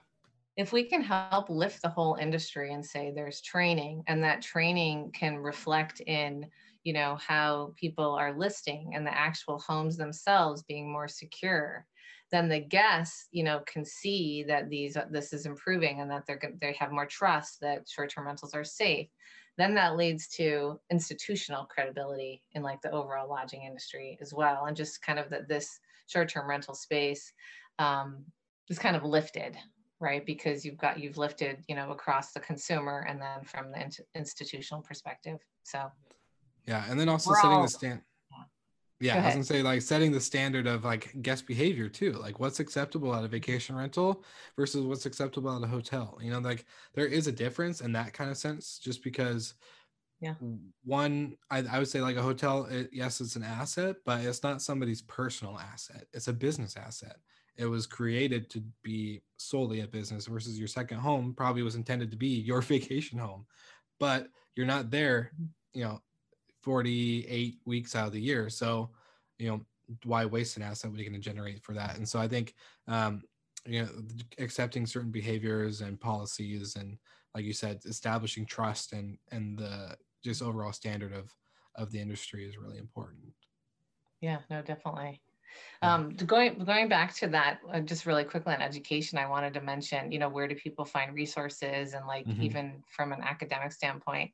If 0.57 0.73
we 0.73 0.85
can 0.85 1.03
help 1.03 1.51
lift 1.51 1.83
the 1.83 1.89
whole 1.89 2.15
industry 2.15 2.73
and 2.73 2.85
say 2.85 3.11
there's 3.11 3.41
training 3.41 4.05
and 4.07 4.23
that 4.23 4.41
training 4.41 5.11
can 5.11 5.37
reflect 5.37 6.01
in 6.01 6.47
you 6.85 6.93
know 6.93 7.19
how 7.27 7.73
people 7.77 8.15
are 8.15 8.37
listing 8.37 8.93
and 8.95 9.07
the 9.07 9.17
actual 9.17 9.59
homes 9.59 9.97
themselves 9.97 10.63
being 10.63 10.91
more 10.91 11.09
secure 11.09 11.87
then 12.31 12.49
the 12.49 12.61
guests 12.61 13.29
you 13.33 13.43
know 13.43 13.61
can 13.67 13.85
see 13.85 14.45
that 14.47 14.69
these 14.69 14.97
this 15.11 15.33
is 15.33 15.47
improving 15.47 16.01
and 16.01 16.11
that 16.11 16.25
they're 16.27 16.41
they 16.61 16.73
have 16.75 16.93
more 16.93 17.07
trust 17.07 17.61
that 17.61 17.89
short-term 17.89 18.27
rentals 18.27 18.55
are 18.55 18.65
safe 18.65 19.09
then 19.57 19.75
that 19.75 19.97
leads 19.97 20.27
to 20.29 20.79
institutional 20.91 21.65
credibility 21.67 22.43
in 22.53 22.63
like 22.63 22.81
the 22.83 22.91
overall 22.91 23.29
lodging 23.29 23.63
industry 23.63 24.19
as 24.21 24.33
well 24.35 24.67
and 24.67 24.77
just 24.77 25.03
kind 25.03 25.19
of 25.19 25.31
that 25.31 25.49
this 25.49 25.79
short-term 26.07 26.49
rental 26.49 26.75
space 26.75 27.33
um, 27.79 28.25
is 28.69 28.79
kind 28.79 28.97
of 28.97 29.05
lifted 29.05 29.57
right? 30.01 30.27
Because 30.27 30.65
you've 30.65 30.77
got 30.77 30.99
you've 30.99 31.19
lifted 31.19 31.65
you 31.69 31.75
know 31.75 31.91
across 31.91 32.33
the 32.33 32.41
consumer 32.41 33.07
and 33.09 33.21
then 33.21 33.43
from 33.45 33.71
the 33.71 34.05
institutional 34.15 34.83
perspective 34.83 35.39
so 35.63 35.91
yeah 36.67 36.85
and 36.89 36.99
then 36.99 37.09
also 37.09 37.31
We're 37.31 37.37
setting 37.41 37.51
all- 37.57 37.63
the 37.63 37.69
stand 37.69 38.01
Go 38.31 38.37
yeah 39.01 39.15
i 39.15 39.17
was 39.17 39.23
ahead. 39.25 39.33
gonna 39.35 39.45
say 39.45 39.63
like 39.63 39.83
setting 39.83 40.13
the 40.13 40.21
standard 40.21 40.67
of 40.67 40.85
like 40.85 41.11
guest 41.23 41.47
behavior 41.47 41.89
too 41.89 42.13
like 42.13 42.39
what's 42.41 42.61
acceptable 42.61 43.15
at 43.15 43.25
a 43.25 43.29
vacation 43.29 43.75
rental 43.77 44.23
versus 44.57 44.83
what's 44.85 45.07
acceptable 45.07 45.55
at 45.57 45.63
a 45.63 45.67
hotel 45.67 46.19
you 46.23 46.31
know 46.31 46.39
like 46.39 46.65
there 46.95 47.07
is 47.07 47.27
a 47.27 47.33
difference 47.33 47.81
in 47.81 47.93
that 47.93 48.13
kind 48.13 48.31
of 48.31 48.37
sense 48.37 48.79
just 48.79 49.03
because 49.03 49.55
Yeah. 50.21 50.35
one 50.85 51.37
I, 51.51 51.59
I 51.71 51.79
would 51.79 51.89
say 51.89 52.01
like 52.01 52.17
a 52.17 52.23
hotel 52.23 52.67
it, 52.67 52.89
yes 52.93 53.21
it's 53.21 53.37
an 53.37 53.43
asset 53.43 53.97
but 54.07 54.21
it's 54.25 54.43
not 54.43 54.63
somebody's 54.63 55.03
personal 55.03 55.59
asset 55.59 56.07
it's 56.13 56.29
a 56.29 56.33
business 56.33 56.77
asset 56.77 57.17
it 57.57 57.67
was 57.67 57.87
created 57.87 58.49
to 58.51 58.63
be 58.83 59.23
solely 59.37 59.81
a 59.81 59.87
business 59.87 60.27
versus 60.27 60.59
your 60.59 60.67
second 60.69 60.99
home 60.99 61.35
probably 61.37 61.63
was 61.63 61.75
intended 61.77 62.11
to 62.11 62.17
be 62.17 62.29
your 62.29 62.63
vacation 62.75 63.19
home 63.19 63.45
but 64.01 64.29
you're 64.57 64.67
not 64.67 64.91
there 64.91 65.33
mm-hmm. 65.35 65.79
you 65.79 65.85
know 65.85 66.01
48 66.65 67.61
weeks 67.67 67.95
out 67.95 68.07
of 68.09 68.13
the 68.13 68.21
year. 68.21 68.49
So 68.51 68.91
you 69.39 69.49
know 69.51 69.61
why 70.05 70.25
waste 70.25 70.57
an 70.57 70.63
asset 70.63 70.91
what 70.91 70.99
are 70.99 71.03
you 71.03 71.11
going 71.11 71.21
to 71.21 71.25
generate 71.31 71.63
for 71.63 71.75
that? 71.75 71.97
And 71.97 72.09
so 72.09 72.19
i 72.19 72.29
think 72.29 72.55
um 72.89 73.23
you 73.67 73.83
know 73.83 73.89
accepting 74.39 74.87
certain 74.87 75.11
behaviors 75.11 75.81
and 75.81 76.01
policies 76.01 76.77
and 76.77 76.99
like 77.35 77.45
you 77.45 77.53
said 77.53 77.81
establishing 77.85 78.47
trust 78.47 78.93
and 78.93 79.19
and 79.31 79.59
the 79.59 79.97
just 80.23 80.43
overall 80.43 80.73
standard 80.73 81.13
of 81.13 81.35
of 81.77 81.91
the 81.91 82.01
industry 82.01 82.47
is 82.47 82.57
really 82.57 82.79
important. 82.79 83.33
Yeah 84.21 84.41
no 84.51 84.63
definitely. 84.63 85.21
Um 85.83 86.11
going 86.11 86.65
going 86.65 86.89
back 86.89 87.15
to 87.17 87.29
that 87.29 87.61
uh, 87.73 87.81
just 87.81 88.07
really 88.07 88.25
quickly 88.25 88.55
on 88.55 88.63
education 88.63 89.19
i 89.19 89.29
wanted 89.29 89.55
to 89.55 89.61
mention 89.63 90.13
you 90.13 90.19
know 90.19 90.29
where 90.31 90.49
do 90.49 90.55
people 90.57 90.85
find 90.85 91.15
resources 91.15 91.95
and 91.95 92.07
like 92.07 92.29
Mhm. 92.29 92.45
even 92.45 92.83
from 92.89 93.13
an 93.13 93.23
academic 93.23 93.73
standpoint 93.73 94.33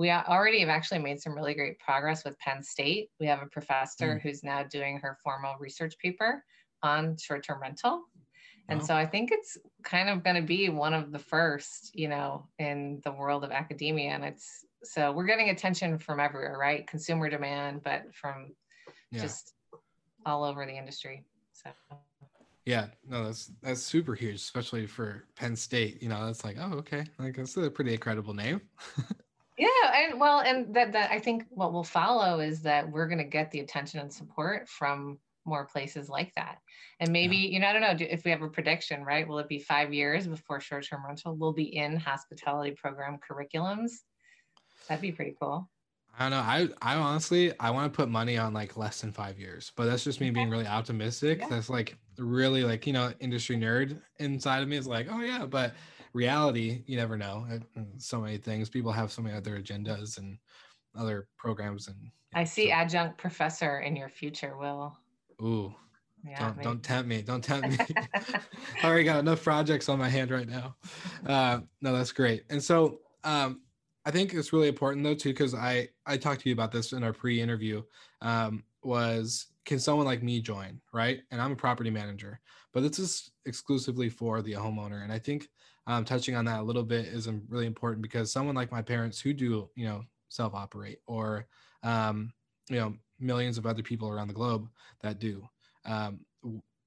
we 0.00 0.10
already 0.10 0.60
have 0.60 0.70
actually 0.70 0.98
made 0.98 1.20
some 1.20 1.34
really 1.34 1.52
great 1.52 1.78
progress 1.78 2.24
with 2.24 2.38
penn 2.38 2.62
state. 2.62 3.10
We 3.20 3.26
have 3.26 3.42
a 3.42 3.46
professor 3.46 4.14
Mm. 4.14 4.22
who's 4.22 4.42
now 4.42 4.62
doing 4.62 4.98
her 5.00 5.18
formal 5.22 5.56
research 5.58 5.98
paper 5.98 6.42
on 6.82 7.18
short-term 7.18 7.60
rental. 7.60 8.04
And 8.70 8.80
Wow. 8.80 8.86
so 8.86 8.94
i 8.96 9.04
think 9.04 9.30
it's 9.30 9.58
kind 9.82 10.08
of 10.08 10.24
going 10.24 10.36
to 10.36 10.42
be 10.56 10.70
one 10.70 10.94
of 10.94 11.12
the 11.12 11.18
first 11.18 11.94
you 11.94 12.08
know 12.08 12.48
in 12.58 13.02
the 13.04 13.12
world 13.12 13.44
of 13.44 13.50
academia. 13.50 14.12
And 14.12 14.24
it's 14.24 14.64
so 14.84 15.12
we're 15.12 15.26
getting 15.26 15.50
attention 15.50 15.98
from 15.98 16.18
everywhere 16.18 16.56
right? 16.58 16.86
Consumer 16.86 17.28
demand 17.28 17.82
but 17.82 18.14
from 18.14 18.54
yeah. 19.10 19.20
just 19.20 19.52
all 20.24 20.44
over 20.44 20.64
the 20.64 20.76
industry 20.82 21.26
so. 21.52 21.68
Yeah 22.64 22.86
no 23.06 23.24
that's 23.24 23.52
that's 23.60 23.82
super 23.82 24.14
huge 24.14 24.36
especially 24.36 24.86
for 24.86 25.26
penn 25.36 25.56
state. 25.56 26.02
You 26.02 26.08
know 26.08 26.24
that's 26.24 26.42
like 26.42 26.56
oh 26.58 26.72
okay. 26.78 27.04
Like 27.18 27.36
that's 27.36 27.54
a 27.58 27.70
pretty 27.70 27.92
incredible 27.92 28.32
name 28.32 28.62
yeah 29.60 30.02
and 30.10 30.20
well 30.20 30.40
and 30.40 30.74
that, 30.74 30.92
that 30.92 31.10
i 31.10 31.18
think 31.18 31.44
what 31.50 31.72
will 31.72 31.84
follow 31.84 32.40
is 32.40 32.62
that 32.62 32.90
we're 32.90 33.06
going 33.06 33.18
to 33.18 33.24
get 33.24 33.50
the 33.50 33.60
attention 33.60 34.00
and 34.00 34.12
support 34.12 34.68
from 34.68 35.18
more 35.46 35.64
places 35.64 36.08
like 36.08 36.32
that. 36.34 36.58
And 37.00 37.10
maybe 37.10 37.36
you 37.36 37.58
know 37.60 37.66
i 37.66 37.72
don't 37.72 37.82
know 37.82 37.96
do- 37.96 38.06
if 38.08 38.24
we 38.24 38.30
have 38.30 38.42
a 38.42 38.48
prediction 38.48 39.04
right? 39.04 39.26
Will 39.26 39.38
it 39.38 39.48
be 39.48 39.58
five 39.58 39.92
years 39.92 40.26
before 40.26 40.60
short-term 40.60 41.04
rental? 41.06 41.36
Will 41.36 41.52
be 41.52 41.76
in 41.76 41.96
hospitality 41.96 42.72
program 42.72 43.18
curriculums. 43.18 43.90
That'd 44.88 45.02
be 45.02 45.12
pretty 45.12 45.36
cool. 45.40 45.68
I 46.18 46.28
don't 46.28 46.30
know. 46.30 46.38
I 46.38 46.68
I 46.82 46.96
honestly 46.96 47.52
I 47.58 47.70
want 47.70 47.92
to 47.92 47.96
put 47.96 48.08
money 48.08 48.36
on 48.36 48.52
like 48.52 48.76
less 48.76 49.00
than 49.00 49.12
five 49.12 49.38
years, 49.38 49.72
but 49.76 49.86
that's 49.86 50.04
just 50.04 50.20
me 50.20 50.30
being 50.30 50.50
really 50.50 50.66
optimistic. 50.66 51.40
Yeah. 51.40 51.48
That's 51.48 51.70
like 51.70 51.96
really 52.18 52.64
like 52.64 52.86
you 52.86 52.92
know 52.92 53.12
industry 53.20 53.56
nerd 53.56 54.00
inside 54.18 54.62
of 54.62 54.68
me 54.68 54.76
is 54.76 54.86
like 54.86 55.08
oh 55.10 55.20
yeah, 55.20 55.46
but 55.46 55.74
reality 56.12 56.82
you 56.86 56.96
never 56.96 57.16
know. 57.16 57.46
So 57.98 58.20
many 58.20 58.38
things. 58.38 58.68
People 58.68 58.92
have 58.92 59.12
so 59.12 59.22
many 59.22 59.36
other 59.36 59.60
agendas 59.60 60.18
and 60.18 60.38
other 60.98 61.28
programs 61.38 61.88
and 61.88 61.96
i 62.34 62.44
see 62.44 62.66
so- 62.66 62.72
adjunct 62.72 63.18
professor 63.18 63.80
in 63.80 63.96
your 63.96 64.08
future 64.08 64.56
will. 64.56 64.96
Ooh 65.42 65.74
yeah 66.22 66.38
don't 66.38 66.56
maybe. 66.58 66.64
don't 66.64 66.82
tempt 66.82 67.08
me 67.08 67.22
don't 67.22 67.42
tempt 67.42 67.68
me. 67.70 67.78
I 68.82 68.84
already 68.84 69.04
got 69.04 69.20
enough 69.20 69.42
projects 69.42 69.88
on 69.88 69.98
my 69.98 70.08
hand 70.08 70.30
right 70.30 70.48
now. 70.48 70.76
Uh 71.26 71.60
no 71.80 71.94
that's 71.94 72.12
great. 72.12 72.44
And 72.50 72.62
so 72.62 73.00
um 73.24 73.60
i 74.04 74.10
think 74.10 74.34
it's 74.34 74.52
really 74.52 74.68
important 74.68 75.04
though 75.04 75.14
too 75.14 75.30
because 75.30 75.54
i 75.54 75.88
i 76.06 76.16
talked 76.16 76.42
to 76.42 76.48
you 76.48 76.54
about 76.54 76.72
this 76.72 76.92
in 76.92 77.02
our 77.04 77.12
pre-interview 77.12 77.82
um 78.22 78.64
was 78.82 79.46
can 79.64 79.78
someone 79.78 80.06
like 80.06 80.22
me 80.22 80.40
join 80.40 80.80
right? 80.92 81.20
And 81.30 81.40
i'm 81.40 81.52
a 81.52 81.56
property 81.56 81.90
manager 81.90 82.40
but 82.72 82.82
this 82.82 82.98
is 82.98 83.30
exclusively 83.46 84.08
for 84.08 84.42
the 84.42 84.52
homeowner. 84.52 85.02
And 85.04 85.12
i 85.12 85.18
think 85.18 85.48
um, 85.90 86.04
touching 86.04 86.36
on 86.36 86.44
that 86.44 86.60
a 86.60 86.62
little 86.62 86.84
bit 86.84 87.06
is 87.06 87.26
um, 87.26 87.42
really 87.48 87.66
important 87.66 88.00
because 88.00 88.32
someone 88.32 88.54
like 88.54 88.70
my 88.70 88.80
parents 88.80 89.20
who 89.20 89.32
do 89.32 89.68
you 89.74 89.84
know 89.86 90.02
self-operate 90.28 90.98
or 91.06 91.46
um, 91.82 92.32
you 92.68 92.76
know 92.76 92.94
millions 93.18 93.58
of 93.58 93.66
other 93.66 93.82
people 93.82 94.08
around 94.08 94.28
the 94.28 94.34
globe 94.34 94.68
that 95.02 95.18
do 95.18 95.42
um, 95.86 96.20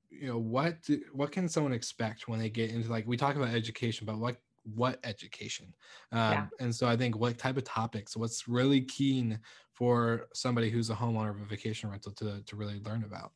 you 0.09 0.27
know 0.27 0.37
what 0.37 0.81
do, 0.83 1.01
what 1.11 1.33
can 1.33 1.49
someone 1.49 1.73
expect 1.73 2.29
when 2.29 2.39
they 2.39 2.49
get 2.49 2.71
into 2.71 2.89
like 2.89 3.05
we 3.05 3.17
talk 3.17 3.35
about 3.35 3.53
education 3.53 4.05
but 4.05 4.17
what 4.17 4.37
what 4.75 4.99
education 5.03 5.73
um, 6.13 6.31
Yeah. 6.31 6.47
and 6.61 6.73
so 6.73 6.87
i 6.87 6.95
think 6.95 7.17
what 7.17 7.37
type 7.37 7.57
of 7.57 7.65
topics 7.65 8.15
what's 8.15 8.47
really 8.47 8.79
keen 8.79 9.37
for 9.73 10.27
somebody 10.33 10.69
who's 10.69 10.89
a 10.89 10.95
homeowner 10.95 11.31
of 11.31 11.41
a 11.41 11.45
vacation 11.45 11.89
rental 11.89 12.13
to 12.13 12.41
to 12.45 12.55
really 12.55 12.79
learn 12.85 13.03
about 13.03 13.33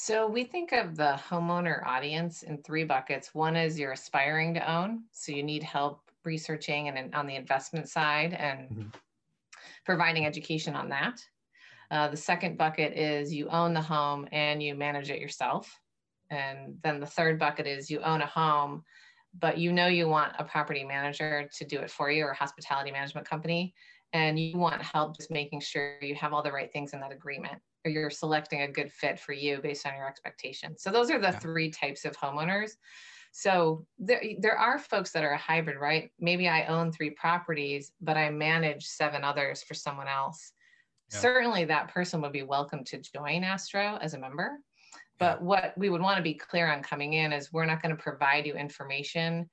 So 0.00 0.28
we 0.28 0.44
think 0.44 0.70
of 0.70 0.94
the 0.94 1.20
homeowner 1.28 1.84
audience 1.84 2.44
in 2.44 2.62
three 2.62 2.84
buckets. 2.84 3.34
One 3.34 3.56
is 3.56 3.76
you're 3.76 3.90
aspiring 3.90 4.54
to 4.54 4.72
own, 4.72 5.06
so 5.10 5.32
you 5.32 5.42
need 5.42 5.64
help 5.64 6.08
researching 6.24 6.86
and 6.88 7.12
on 7.16 7.26
the 7.26 7.34
investment 7.34 7.88
side 7.88 8.32
and 8.32 8.70
Mhm. 8.70 8.94
providing 9.84 10.24
education 10.24 10.76
on 10.76 10.90
that. 10.90 11.20
Uh, 11.90 12.06
the 12.06 12.16
second 12.16 12.56
bucket 12.56 12.92
is 12.92 13.34
you 13.34 13.48
own 13.48 13.74
the 13.74 13.82
home 13.82 14.28
and 14.30 14.62
you 14.62 14.76
manage 14.76 15.10
it 15.10 15.20
yourself. 15.20 15.80
And 16.30 16.80
then 16.82 17.00
the 17.00 17.06
third 17.06 17.40
bucket 17.40 17.66
is 17.66 17.90
you 17.90 18.00
own 18.02 18.22
a 18.22 18.26
home, 18.26 18.84
but 19.34 19.58
you 19.58 19.72
know 19.72 19.88
you 19.88 20.06
want 20.06 20.36
a 20.38 20.44
property 20.44 20.84
manager 20.84 21.48
to 21.52 21.64
do 21.64 21.80
it 21.80 21.90
for 21.90 22.08
you 22.08 22.24
or 22.24 22.30
a 22.30 22.36
hospitality 22.36 22.92
management 22.92 23.26
company. 23.26 23.74
And 24.12 24.38
you 24.38 24.56
want 24.56 24.80
help 24.82 25.16
just 25.16 25.30
making 25.30 25.60
sure 25.60 25.98
you 26.00 26.14
have 26.14 26.32
all 26.32 26.42
the 26.42 26.52
right 26.52 26.72
things 26.72 26.92
in 26.92 27.00
that 27.00 27.12
agreement 27.12 27.60
or 27.84 27.90
you're 27.90 28.10
selecting 28.10 28.62
a 28.62 28.68
good 28.68 28.90
fit 28.90 29.18
for 29.18 29.32
you 29.32 29.60
based 29.62 29.86
on 29.86 29.94
your 29.94 30.08
expectations. 30.08 30.82
So 30.82 30.90
those 30.90 31.10
are 31.10 31.18
the 31.18 31.28
yeah. 31.28 31.38
three 31.38 31.70
types 31.70 32.04
of 32.04 32.16
homeowners. 32.16 32.72
So 33.32 33.86
there, 33.98 34.22
there 34.38 34.56
are 34.56 34.78
folks 34.78 35.10
that 35.12 35.24
are 35.24 35.32
a 35.32 35.38
hybrid, 35.38 35.76
right? 35.78 36.10
Maybe 36.18 36.48
I 36.48 36.66
own 36.66 36.90
three 36.90 37.10
properties, 37.10 37.92
but 38.00 38.16
I 38.16 38.30
manage 38.30 38.86
seven 38.86 39.22
others 39.22 39.62
for 39.62 39.74
someone 39.74 40.08
else. 40.08 40.52
Yeah. 41.12 41.18
Certainly 41.18 41.66
that 41.66 41.88
person 41.88 42.20
would 42.22 42.32
be 42.32 42.42
welcome 42.42 42.84
to 42.84 42.98
join 42.98 43.44
Astro 43.44 43.98
as 44.00 44.14
a 44.14 44.18
member. 44.18 44.58
But 45.18 45.42
what 45.42 45.74
we 45.76 45.90
would 45.90 46.00
want 46.00 46.16
to 46.16 46.22
be 46.22 46.34
clear 46.34 46.70
on 46.70 46.82
coming 46.82 47.14
in 47.14 47.32
is 47.32 47.52
we're 47.52 47.66
not 47.66 47.82
going 47.82 47.94
to 47.94 48.02
provide 48.02 48.46
you 48.46 48.54
information 48.54 49.48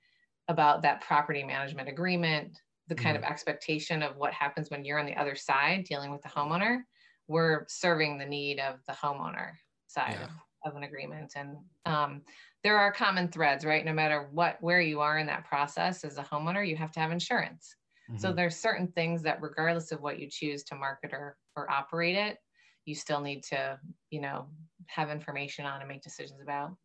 about 0.48 0.84
that 0.84 1.02
property 1.02 1.44
management 1.44 1.90
agreement, 1.90 2.60
the 2.88 2.96
kind 2.96 3.16
mm-hmm. 3.16 3.26
of 3.26 3.32
expectation 3.32 4.04
of 4.04 4.16
what 4.18 4.34
happens 4.34 4.70
when 4.70 4.86
you're 4.86 5.00
on 5.00 5.06
the 5.06 5.20
other 5.20 5.36
side 5.36 5.86
dealing 5.86 6.12
with 6.12 6.22
the 6.22 6.30
homeowner. 6.30 6.82
We're 7.28 7.66
serving 7.68 8.18
the 8.18 8.26
need 8.26 8.60
of 8.60 8.80
the 8.88 8.94
homeowner 8.94 9.54
side 9.88 10.18
yeah. 10.20 10.26
of, 10.66 10.72
of, 10.72 10.76
an 10.76 10.84
agreement. 10.84 11.34
And 11.36 11.58
um, 11.86 12.22
there 12.64 12.78
are 12.78 12.92
common 12.92 13.30
threads, 13.30 13.66
right? 13.66 13.84
No 13.84 13.94
matter 13.94 14.30
what, 14.32 14.58
where 14.62 14.82
you 14.82 15.00
are 15.02 15.18
in 15.18 15.26
that 15.28 15.46
process 15.46 16.04
as 16.04 16.18
a 16.18 16.24
homeowner, 16.24 16.68
you 16.68 16.76
have 16.76 16.92
to 16.92 17.00
have 17.00 17.12
insurance. 17.12 17.76
Mm-hmm. 18.10 18.20
So 18.20 18.32
there's 18.32 18.56
certain 18.56 18.88
things 18.90 19.24
that 19.24 19.42
regardless 19.42 19.92
of 19.92 20.02
what 20.02 20.20
you 20.20 20.30
choose 20.30 20.64
to 20.66 20.76
market 20.76 21.12
or, 21.14 21.38
or 21.56 21.70
operate 21.72 22.16
it, 22.16 22.38
you 22.86 22.94
still 22.94 23.22
need 23.22 23.44
to, 23.46 23.80
you 24.12 24.22
know, 24.22 24.46
have 24.86 25.10
information 25.10 25.66
on 25.66 25.80
and 25.80 25.90
make 25.90 26.04
decisions 26.04 26.42
about. 26.42 26.76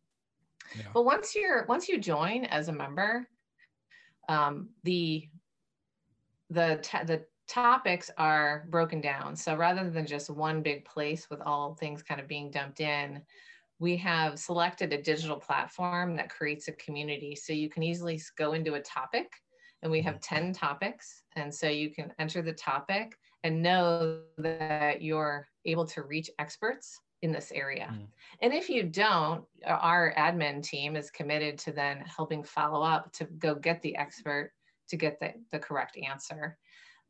Yeah. 0.75 0.85
But 0.93 1.05
once 1.05 1.35
you're 1.35 1.65
once 1.65 1.87
you 1.87 1.99
join 1.99 2.45
as 2.45 2.67
a 2.67 2.73
member, 2.73 3.27
um, 4.29 4.69
the 4.83 5.27
the 6.51 6.79
the 7.05 7.23
topics 7.47 8.09
are 8.17 8.65
broken 8.69 9.01
down. 9.01 9.35
So 9.35 9.55
rather 9.55 9.89
than 9.89 10.05
just 10.05 10.29
one 10.29 10.61
big 10.61 10.85
place 10.85 11.29
with 11.29 11.41
all 11.41 11.73
things 11.73 12.03
kind 12.03 12.21
of 12.21 12.27
being 12.27 12.51
dumped 12.51 12.79
in, 12.79 13.21
we 13.79 13.97
have 13.97 14.39
selected 14.39 14.93
a 14.93 15.01
digital 15.01 15.37
platform 15.37 16.15
that 16.15 16.29
creates 16.29 16.67
a 16.67 16.73
community. 16.73 17.35
So 17.35 17.51
you 17.51 17.69
can 17.69 17.83
easily 17.83 18.21
go 18.37 18.53
into 18.53 18.75
a 18.75 18.81
topic, 18.81 19.27
and 19.81 19.91
we 19.91 20.01
have 20.01 20.15
mm-hmm. 20.15 20.35
10 20.35 20.53
topics. 20.53 21.23
And 21.35 21.53
so 21.53 21.67
you 21.67 21.89
can 21.89 22.13
enter 22.19 22.41
the 22.41 22.53
topic 22.53 23.17
and 23.43 23.63
know 23.63 24.21
that 24.37 25.01
you're 25.01 25.47
able 25.65 25.85
to 25.87 26.03
reach 26.03 26.29
experts 26.39 26.99
in 27.21 27.31
this 27.31 27.51
area. 27.53 27.89
Mm. 27.91 28.07
And 28.41 28.53
if 28.53 28.69
you 28.69 28.83
don't, 28.83 29.43
our 29.65 30.13
admin 30.17 30.63
team 30.63 30.95
is 30.95 31.11
committed 31.11 31.57
to 31.59 31.71
then 31.71 31.99
helping 31.99 32.43
follow 32.43 32.81
up 32.83 33.11
to 33.13 33.25
go 33.25 33.55
get 33.55 33.81
the 33.81 33.95
expert 33.95 34.51
to 34.91 34.97
get 34.97 35.19
the, 35.19 35.33
the 35.51 35.59
correct 35.59 35.97
answer. 35.97 36.57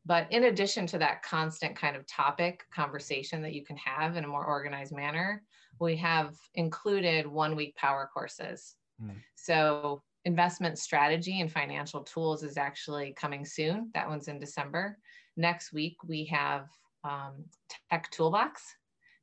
But 0.04 0.26
in 0.32 0.44
addition 0.44 0.86
to 0.88 0.98
that 0.98 1.22
constant 1.22 1.76
kind 1.76 1.94
of 1.94 2.06
topic 2.06 2.64
conversation 2.74 3.42
that 3.42 3.52
you 3.52 3.64
can 3.64 3.76
have 3.76 4.16
in 4.16 4.24
a 4.24 4.28
more 4.28 4.44
organized 4.44 4.92
manner, 4.92 5.42
we 5.78 5.94
have 5.96 6.34
included 6.54 7.26
one 7.26 7.54
week 7.54 7.76
power 7.76 8.10
courses. 8.12 8.74
Mm. 9.00 9.14
So 9.36 10.02
investment 10.24 10.78
strategy 10.78 11.40
and 11.40 11.52
financial 11.52 12.02
tools 12.02 12.42
is 12.42 12.56
actually 12.56 13.12
coming 13.12 13.44
soon. 13.44 13.90
That 13.94 14.08
one's 14.08 14.28
in 14.28 14.40
December. 14.40 14.98
Next 15.36 15.72
week, 15.72 15.96
we 16.06 16.24
have 16.24 16.68
um, 17.04 17.44
tech 17.90 18.10
toolbox 18.10 18.62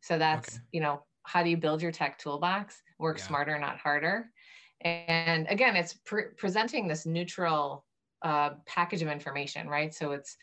so 0.01 0.17
that's, 0.17 0.55
okay. 0.55 0.63
you 0.71 0.81
know, 0.81 1.03
how 1.23 1.43
do 1.43 1.49
you 1.49 1.57
build 1.57 1.81
your 1.81 1.91
tech 1.91 2.17
toolbox? 2.17 2.81
Work 2.99 3.17
yeah. 3.19 3.27
smarter, 3.27 3.59
not 3.59 3.77
harder. 3.77 4.29
And 4.81 5.45
again, 5.49 5.75
it's 5.75 5.93
pre- 6.05 6.31
presenting 6.37 6.87
this 6.87 7.05
neutral 7.05 7.85
uh, 8.21 8.51
package 8.65 9.01
of 9.01 9.07
information, 9.07 9.67
right? 9.67 9.93
So 9.93 10.11
it's 10.11 10.37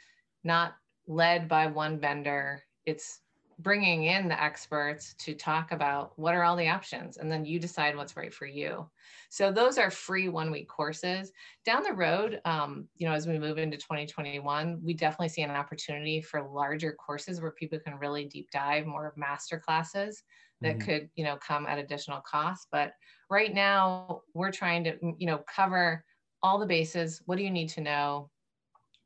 not 0.45 0.75
led 1.07 1.49
by 1.49 1.67
one 1.67 1.99
vendor. 1.99 2.62
It's 2.85 3.21
bringing 3.59 4.05
in 4.05 4.29
the 4.29 4.43
experts 4.43 5.15
to 5.15 5.35
talk 5.35 5.73
about 5.73 6.12
what 6.17 6.35
are 6.35 6.43
all 6.43 6.57
the 6.57 6.69
options 6.69 7.17
and 7.17 7.33
then 7.33 7.45
you 7.45 7.59
decide 7.59 7.97
what's 7.97 8.17
right 8.17 8.35
for 8.35 8.45
you 8.45 8.87
so 9.31 9.51
those 9.51 9.79
are 9.79 9.91
free 9.91 10.29
one 10.29 10.51
week 10.51 10.69
courses 10.69 11.33
down 11.65 11.83
the 11.83 11.93
road 11.93 12.39
um, 12.45 12.87
you 12.99 13.09
know 13.09 13.15
as 13.15 13.27
we 13.27 13.39
move 13.39 13.57
into 13.57 13.79
2021 13.79 14.79
we 14.85 14.93
definitely 14.93 15.29
see 15.29 15.41
an 15.41 15.51
opportunity 15.51 16.21
for 16.21 16.43
larger 16.43 16.93
courses 16.93 17.41
where 17.41 17.53
people 17.53 17.79
can 17.79 17.99
really 17.99 18.27
deep 18.27 18.51
dive 18.51 18.85
more 18.85 19.07
of 19.07 19.17
master 19.17 19.59
classes 19.59 20.23
that 20.61 20.79
mm-hmm. 20.79 20.87
could 20.87 21.09
you 21.17 21.25
know 21.25 21.37
come 21.37 21.67
at 21.67 21.79
additional 21.79 22.21
cost 22.21 22.69
but 22.71 22.93
right 23.31 23.55
now 23.55 24.21
we're 24.35 24.53
trying 24.53 24.85
to 24.85 24.99
you 25.17 25.27
know 25.27 25.41
cover 25.55 26.05
all 26.47 26.59
the 26.59 26.67
bases. 26.67 27.23
What 27.27 27.37
do 27.37 27.45
you 27.45 27.51
need 27.51 27.69
to 27.71 27.81
know? 27.81 28.31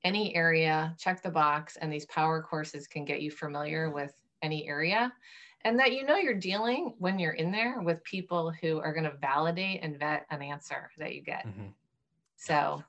Any 0.05 0.35
area 0.35 0.95
check 0.99 1.23
the 1.23 1.31
box 1.31 1.77
and 1.77 1.93
these 1.93 2.07
power 2.07 2.43
courses 2.43 2.87
can 2.87 3.05
get 3.05 3.21
you 3.21 3.31
familiar 3.31 3.91
with 3.91 4.15
any 4.43 4.67
area 4.67 5.13
and 5.65 5.79
that 5.79 5.93
you 5.93 6.07
know 6.07 6.17
you're 6.17 6.33
dealing 6.33 6.95
when 6.99 7.19
you're 7.19 7.33
in 7.33 7.51
there 7.51 7.81
with 7.83 8.03
people 8.05 8.51
who 8.63 8.79
are 8.79 8.95
going 8.95 9.05
to 9.05 9.17
validate 9.21 9.81
and 9.83 9.99
vet 9.99 10.25
an 10.31 10.41
answer 10.43 10.91
that 10.99 11.15
you 11.15 11.23
get. 11.23 11.47
Mm-hmm. 11.47 11.69
so 12.37 12.83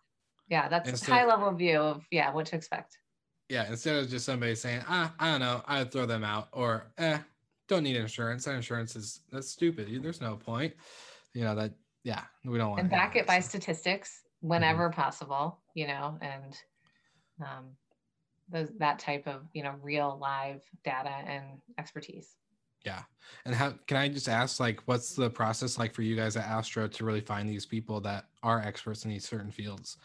yeah 0.50 0.70
that's 0.70 1.06
a 1.06 1.12
high 1.12 1.26
level 1.26 1.52
view 1.52 1.80
of 1.80 2.06
yeah 2.12 2.32
what 2.32 2.46
to 2.48 2.56
expect. 2.56 2.98
Yeah 3.50 3.70
instead 3.70 3.98
of 3.98 4.10
just 4.10 4.26
somebody 4.26 4.56
saying 4.56 4.82
ah 4.88 5.14
i 5.20 5.32
don't 5.32 5.42
know 5.42 5.62
i'd 5.68 5.92
throw 5.92 6.06
them 6.06 6.24
out 6.24 6.48
or 6.54 6.92
eh 6.98 7.18
don't 7.68 7.84
need 7.84 7.96
insurance. 7.96 8.46
That 8.46 8.56
insurance 8.56 8.96
is 8.98 9.22
that's 9.32 9.50
stupid. 9.50 9.88
There's 10.04 10.20
no 10.20 10.36
point. 10.36 10.74
You 11.34 11.44
know 11.46 11.56
that 11.56 11.72
yeah 12.04 12.24
we 12.44 12.58
don't 12.58 12.70
want 12.70 12.82
and 12.82 12.90
back 12.90 13.16
it 13.16 13.26
by 13.28 13.40
statistics 13.40 14.24
whenever 14.41 14.89
mm-hmm. 14.89 15.01
possible 15.01 15.60
you 15.73 15.88
know 15.88 16.17
and 16.21 16.58
um, 17.41 17.65
those 18.49 18.69
that 18.77 18.99
type 18.99 19.27
of 19.27 19.41
you 19.54 19.63
know 19.63 19.73
real 19.82 20.17
live 20.21 20.62
data 20.84 21.13
and 21.25 21.43
expertise 21.77 22.36
yeah 22.86 23.01
and 23.45 23.56
how 23.56 23.73
can 23.88 23.97
i 23.97 24.08
just 24.08 24.27
ask 24.27 24.60
like 24.60 24.82
what's 24.86 25.15
the 25.15 25.30
process 25.30 25.77
like 25.77 25.93
for 25.93 26.01
you 26.01 26.15
guys 26.15 26.36
at 26.36 26.45
astro 26.45 26.88
to 26.88 27.06
really 27.06 27.21
find 27.21 27.47
these 27.47 27.65
people 27.65 28.01
that 28.01 28.25
are 28.43 28.60
experts 28.60 29.06
in 29.06 29.12
these 29.12 29.27
certain 29.27 29.51
fields 29.51 29.97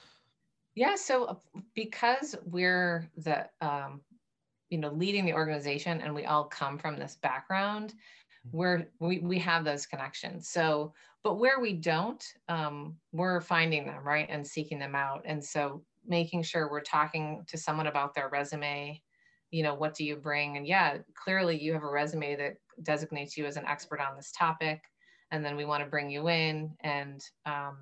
yeah 0.75 0.95
so 0.95 1.41
because 1.75 2.37
we're 2.45 3.09
the 3.17 3.49
um, 3.61 4.01
you 4.69 4.79
know 4.79 4.91
leading 4.91 5.25
the 5.25 5.33
organization 5.33 6.01
and 6.01 6.15
we 6.15 6.25
all 6.25 6.45
come 6.45 6.79
from 6.79 6.97
this 6.99 7.17
background 7.23 7.95
mm-hmm. 8.47 8.57
we're 8.57 8.87
we, 9.01 9.19
we 9.21 9.39
have 9.39 9.65
those 9.65 9.87
connections 9.87 10.49
so 10.49 10.93
but 11.27 11.41
where 11.41 11.59
we 11.59 11.73
don't 11.73 12.25
um, 12.49 12.95
we're 13.11 13.41
finding 13.41 13.85
them 13.85 14.05
right 14.05 14.29
and 14.31 14.47
seeking 14.47 14.79
them 14.79 14.95
out. 14.95 15.23
And 15.25 15.45
so 15.45 15.83
making 16.07 16.45
sure 16.45 16.71
we're 16.71 16.81
talking 16.81 17.45
to 17.49 17.59
someone 17.59 17.89
about 17.89 18.15
their 18.15 18.29
resume 18.29 19.03
you 19.51 19.65
know 19.65 19.75
what 19.75 19.95
do 19.95 20.05
you 20.05 20.15
bring? 20.15 20.57
And 20.57 20.65
yeah 20.65 20.99
clearly 21.17 21.61
you 21.61 21.73
have 21.73 21.83
a 21.83 21.91
resume 21.91 22.37
that 22.37 22.55
designates 22.85 23.37
you 23.37 23.45
as 23.45 23.57
an 23.57 23.67
expert 23.67 24.01
on 24.01 24.15
this 24.15 24.31
topic 24.31 24.85
and 25.33 25.45
then 25.45 25.57
we 25.57 25.65
want 25.65 25.83
to 25.83 25.91
bring 25.91 26.09
you 26.11 26.29
in. 26.29 26.71
And 26.83 27.21
um, 27.45 27.79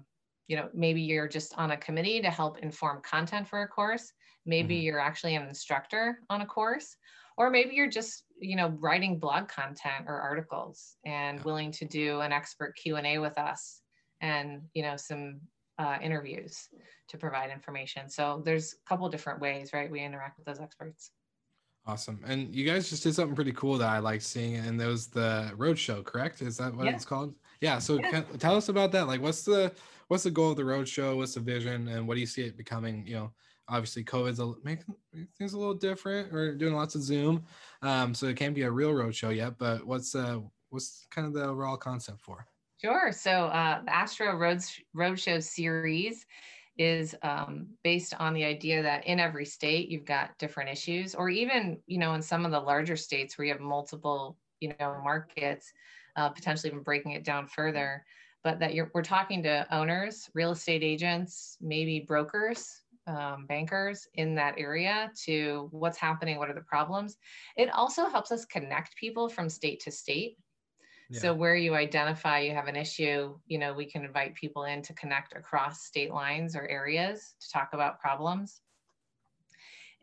you 0.48 0.56
know 0.56 0.70
maybe 0.72 1.02
you're 1.02 1.28
just 1.28 1.52
on 1.58 1.72
a 1.72 1.76
committee 1.76 2.22
to 2.22 2.30
help 2.30 2.60
inform 2.60 3.02
content 3.02 3.46
for 3.46 3.60
a 3.60 3.68
course. 3.68 4.10
Maybe 4.46 4.76
mm-hmm. 4.76 4.84
you're 4.84 5.00
actually 5.00 5.34
an 5.34 5.46
instructor 5.46 6.20
on 6.30 6.40
a 6.40 6.46
course. 6.46 6.96
Or 7.36 7.50
maybe 7.50 7.74
you're 7.74 7.90
just 7.90 8.24
you 8.44 8.56
know 8.56 8.68
writing 8.80 9.18
blog 9.18 9.48
content 9.48 10.04
or 10.06 10.20
articles 10.20 10.96
and 11.04 11.42
willing 11.44 11.72
to 11.72 11.84
do 11.84 12.20
an 12.20 12.32
expert 12.32 12.74
q&a 12.76 13.18
with 13.18 13.36
us 13.38 13.80
and 14.20 14.62
you 14.74 14.82
know 14.82 14.96
some 14.96 15.40
uh, 15.78 15.98
interviews 16.00 16.68
to 17.08 17.18
provide 17.18 17.50
information. 17.50 18.08
So 18.08 18.42
there's 18.44 18.74
a 18.74 18.88
couple 18.88 19.08
different 19.08 19.40
ways, 19.40 19.70
right? 19.72 19.90
We 19.90 20.00
interact 20.00 20.38
with 20.38 20.46
those 20.46 20.60
experts. 20.60 21.10
Awesome. 21.86 22.20
And 22.26 22.54
you 22.54 22.64
guys 22.64 22.88
just 22.88 23.02
did 23.02 23.14
something 23.14 23.34
pretty 23.34 23.52
cool 23.52 23.76
that 23.78 23.88
I 23.88 23.98
like 23.98 24.22
seeing, 24.22 24.56
and 24.56 24.80
that 24.80 24.86
was 24.86 25.08
the 25.08 25.52
roadshow, 25.56 26.02
correct? 26.02 26.40
Is 26.40 26.56
that 26.56 26.74
what 26.74 26.86
yeah. 26.86 26.94
it's 26.94 27.04
called? 27.04 27.34
Yeah. 27.60 27.78
So 27.78 27.98
yeah. 27.98 28.10
Can, 28.10 28.38
tell 28.38 28.56
us 28.56 28.70
about 28.70 28.90
that. 28.92 29.06
Like, 29.06 29.20
what's 29.20 29.42
the 29.42 29.70
what's 30.08 30.22
the 30.22 30.30
goal 30.30 30.52
of 30.52 30.56
the 30.56 30.62
roadshow? 30.62 31.16
What's 31.16 31.34
the 31.34 31.40
vision, 31.40 31.88
and 31.88 32.08
what 32.08 32.14
do 32.14 32.20
you 32.20 32.26
see 32.26 32.42
it 32.42 32.56
becoming? 32.56 33.06
You 33.06 33.14
know, 33.14 33.32
obviously 33.68 34.04
COVID's 34.04 34.40
a, 34.40 34.52
making 34.62 34.94
things 35.38 35.52
a 35.52 35.58
little 35.58 35.74
different. 35.74 36.32
We're 36.32 36.54
doing 36.54 36.74
lots 36.74 36.94
of 36.94 37.02
Zoom, 37.02 37.44
um, 37.82 38.14
so 38.14 38.26
it 38.26 38.36
can't 38.36 38.54
be 38.54 38.62
a 38.62 38.70
real 38.70 38.92
road 38.92 39.14
show 39.14 39.30
yet. 39.30 39.58
But 39.58 39.86
what's 39.86 40.14
uh 40.14 40.40
what's 40.70 41.06
kind 41.10 41.26
of 41.26 41.32
the 41.32 41.44
overall 41.44 41.76
concept 41.76 42.20
for? 42.20 42.46
Sure. 42.80 43.12
So 43.12 43.46
uh, 43.46 43.82
the 43.82 43.94
Astro 43.94 44.36
Roads 44.36 44.78
Roadshow 44.94 45.42
series 45.42 46.26
is 46.76 47.14
um, 47.22 47.68
based 47.84 48.14
on 48.18 48.34
the 48.34 48.44
idea 48.44 48.82
that 48.82 49.06
in 49.06 49.20
every 49.20 49.46
state 49.46 49.88
you've 49.88 50.04
got 50.04 50.36
different 50.38 50.70
issues, 50.70 51.14
or 51.14 51.30
even 51.30 51.80
you 51.86 51.98
know 51.98 52.14
in 52.14 52.22
some 52.22 52.44
of 52.44 52.50
the 52.50 52.60
larger 52.60 52.96
states 52.96 53.38
where 53.38 53.46
you 53.46 53.52
have 53.52 53.60
multiple 53.60 54.36
you 54.60 54.72
know 54.80 55.00
markets, 55.02 55.72
uh, 56.16 56.28
potentially 56.28 56.70
even 56.70 56.82
breaking 56.82 57.12
it 57.12 57.24
down 57.24 57.46
further. 57.46 58.04
But 58.42 58.58
that 58.58 58.74
you're 58.74 58.90
we're 58.92 59.02
talking 59.02 59.42
to 59.44 59.66
owners, 59.74 60.28
real 60.34 60.50
estate 60.50 60.82
agents, 60.82 61.56
maybe 61.62 62.00
brokers, 62.00 62.82
um, 63.06 63.46
bankers 63.46 64.06
in 64.14 64.34
that 64.34 64.54
area 64.58 65.10
to 65.24 65.68
what's 65.70 65.98
happening, 65.98 66.38
what 66.38 66.50
are 66.50 66.54
the 66.54 66.60
problems. 66.62 67.16
It 67.56 67.70
also 67.70 68.06
helps 68.08 68.32
us 68.32 68.44
connect 68.44 68.96
people 68.96 69.28
from 69.28 69.48
state 69.48 69.80
to 69.80 69.90
state 69.90 70.36
so 71.12 71.34
where 71.34 71.54
you 71.54 71.74
identify 71.74 72.40
you 72.40 72.54
have 72.54 72.66
an 72.66 72.76
issue, 72.76 73.36
you 73.46 73.58
know, 73.58 73.74
we 73.74 73.84
can 73.84 74.04
invite 74.04 74.34
people 74.34 74.64
in 74.64 74.82
to 74.82 74.94
connect 74.94 75.36
across 75.36 75.84
state 75.84 76.12
lines 76.12 76.56
or 76.56 76.66
areas 76.66 77.34
to 77.40 77.50
talk 77.50 77.70
about 77.72 78.00
problems. 78.00 78.62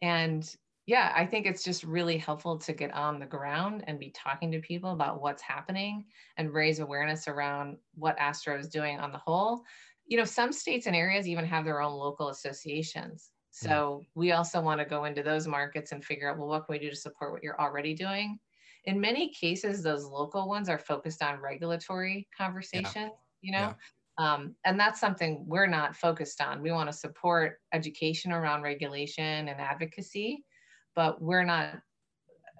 And 0.02 0.50
yeah, 0.86 1.12
I 1.16 1.26
think 1.26 1.46
it's 1.46 1.64
just 1.64 1.84
really 1.84 2.18
helpful 2.18 2.58
to 2.58 2.74
get 2.74 2.94
on 2.94 3.20
the 3.20 3.26
ground 3.26 3.84
and 3.88 4.00
be 4.00 4.12
talking 4.12 4.52
to 4.52 4.60
people 4.60 4.92
about 4.92 5.22
what's 5.22 5.42
happening 5.42 6.06
and 6.38 6.54
raise 6.54 6.80
awareness 6.80 7.28
around 7.28 7.78
what 7.96 8.18
Astro 8.20 8.58
is 8.58 8.68
doing 8.68 9.00
on 9.00 9.12
the 9.12 9.18
whole. 9.18 9.64
You 10.06 10.18
know, 10.18 10.26
some 10.26 10.52
states 10.52 10.88
and 10.88 10.96
areas 10.96 11.28
even 11.28 11.46
have 11.46 11.66
their 11.66 11.82
own 11.82 11.94
local 11.94 12.30
associations. 12.30 13.30
So 13.52 13.70
mm. 14.02 14.08
we 14.16 14.32
also 14.32 14.62
want 14.62 14.80
to 14.80 14.86
go 14.86 15.06
into 15.06 15.24
those 15.24 15.48
markets 15.48 15.92
and 15.92 16.04
figure 16.04 16.30
out, 16.30 16.38
well, 16.38 16.48
what 16.48 16.66
can 16.66 16.74
we 16.74 16.80
do 16.80 16.90
to 16.90 16.96
support 16.96 17.34
what 17.34 17.44
you're 17.44 17.60
already 17.60 17.94
doing? 17.94 18.40
In 18.86 19.00
many 19.00 19.32
cases, 19.34 19.84
those 19.84 20.06
local 20.06 20.48
ones 20.48 20.70
are 20.70 20.80
focused 20.80 21.22
on 21.22 21.40
regulatory 21.40 22.28
conversation, 22.36 23.04
yeah. 23.04 23.10
you 23.42 23.52
know? 23.52 23.58
Yeah. 23.58 23.74
Um, 24.18 24.56
and 24.66 24.80
that's 24.80 25.00
something 25.00 25.44
we're 25.48 25.68
not 25.68 25.96
focused 25.96 26.42
on. 26.42 26.62
We 26.62 26.72
want 26.72 26.90
to 26.90 26.98
support 26.98 27.60
education 27.74 28.32
around 28.32 28.62
regulation 28.62 29.48
and 29.48 29.60
advocacy 29.60 30.44
but 30.96 31.22
we're 31.22 31.44
not 31.44 31.80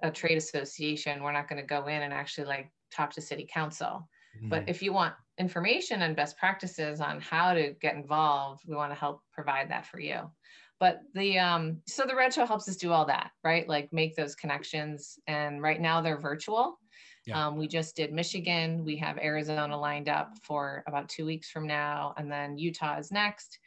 a 0.02 0.10
trade 0.10 0.36
association. 0.36 1.22
We're 1.22 1.32
not 1.32 1.48
going 1.48 1.60
to 1.60 1.66
go 1.66 1.86
in 1.86 2.02
and 2.02 2.12
actually 2.12 2.46
like 2.46 2.70
talk 2.90 3.12
to 3.12 3.20
city 3.20 3.46
council. 3.52 4.08
Mm-hmm. 4.36 4.48
But 4.48 4.68
if 4.68 4.82
you 4.82 4.92
want 4.92 5.14
information 5.38 6.02
and 6.02 6.16
best 6.16 6.36
practices 6.38 7.00
on 7.00 7.20
how 7.20 7.54
to 7.54 7.74
get 7.80 7.94
involved, 7.94 8.62
we 8.66 8.74
want 8.74 8.92
to 8.92 8.98
help 8.98 9.22
provide 9.32 9.70
that 9.70 9.86
for 9.86 10.00
you. 10.00 10.30
But 10.78 11.00
the 11.14 11.38
um, 11.38 11.80
so 11.86 12.04
the 12.04 12.16
Red 12.16 12.34
Show 12.34 12.44
helps 12.44 12.68
us 12.68 12.76
do 12.76 12.92
all 12.92 13.06
that, 13.06 13.30
right? 13.44 13.68
Like 13.68 13.92
make 13.92 14.16
those 14.16 14.34
connections. 14.34 15.18
And 15.26 15.62
right 15.62 15.80
now 15.80 16.00
they're 16.00 16.18
virtual. 16.18 16.78
Yeah. 17.24 17.46
Um, 17.46 17.56
we 17.56 17.68
just 17.68 17.94
did 17.94 18.12
Michigan. 18.12 18.84
We 18.84 18.96
have 18.96 19.16
Arizona 19.18 19.78
lined 19.78 20.08
up 20.08 20.32
for 20.42 20.82
about 20.88 21.08
two 21.08 21.24
weeks 21.24 21.50
from 21.50 21.68
now, 21.68 22.14
and 22.16 22.30
then 22.30 22.58
Utah 22.58 22.98
is 22.98 23.12
next 23.12 23.58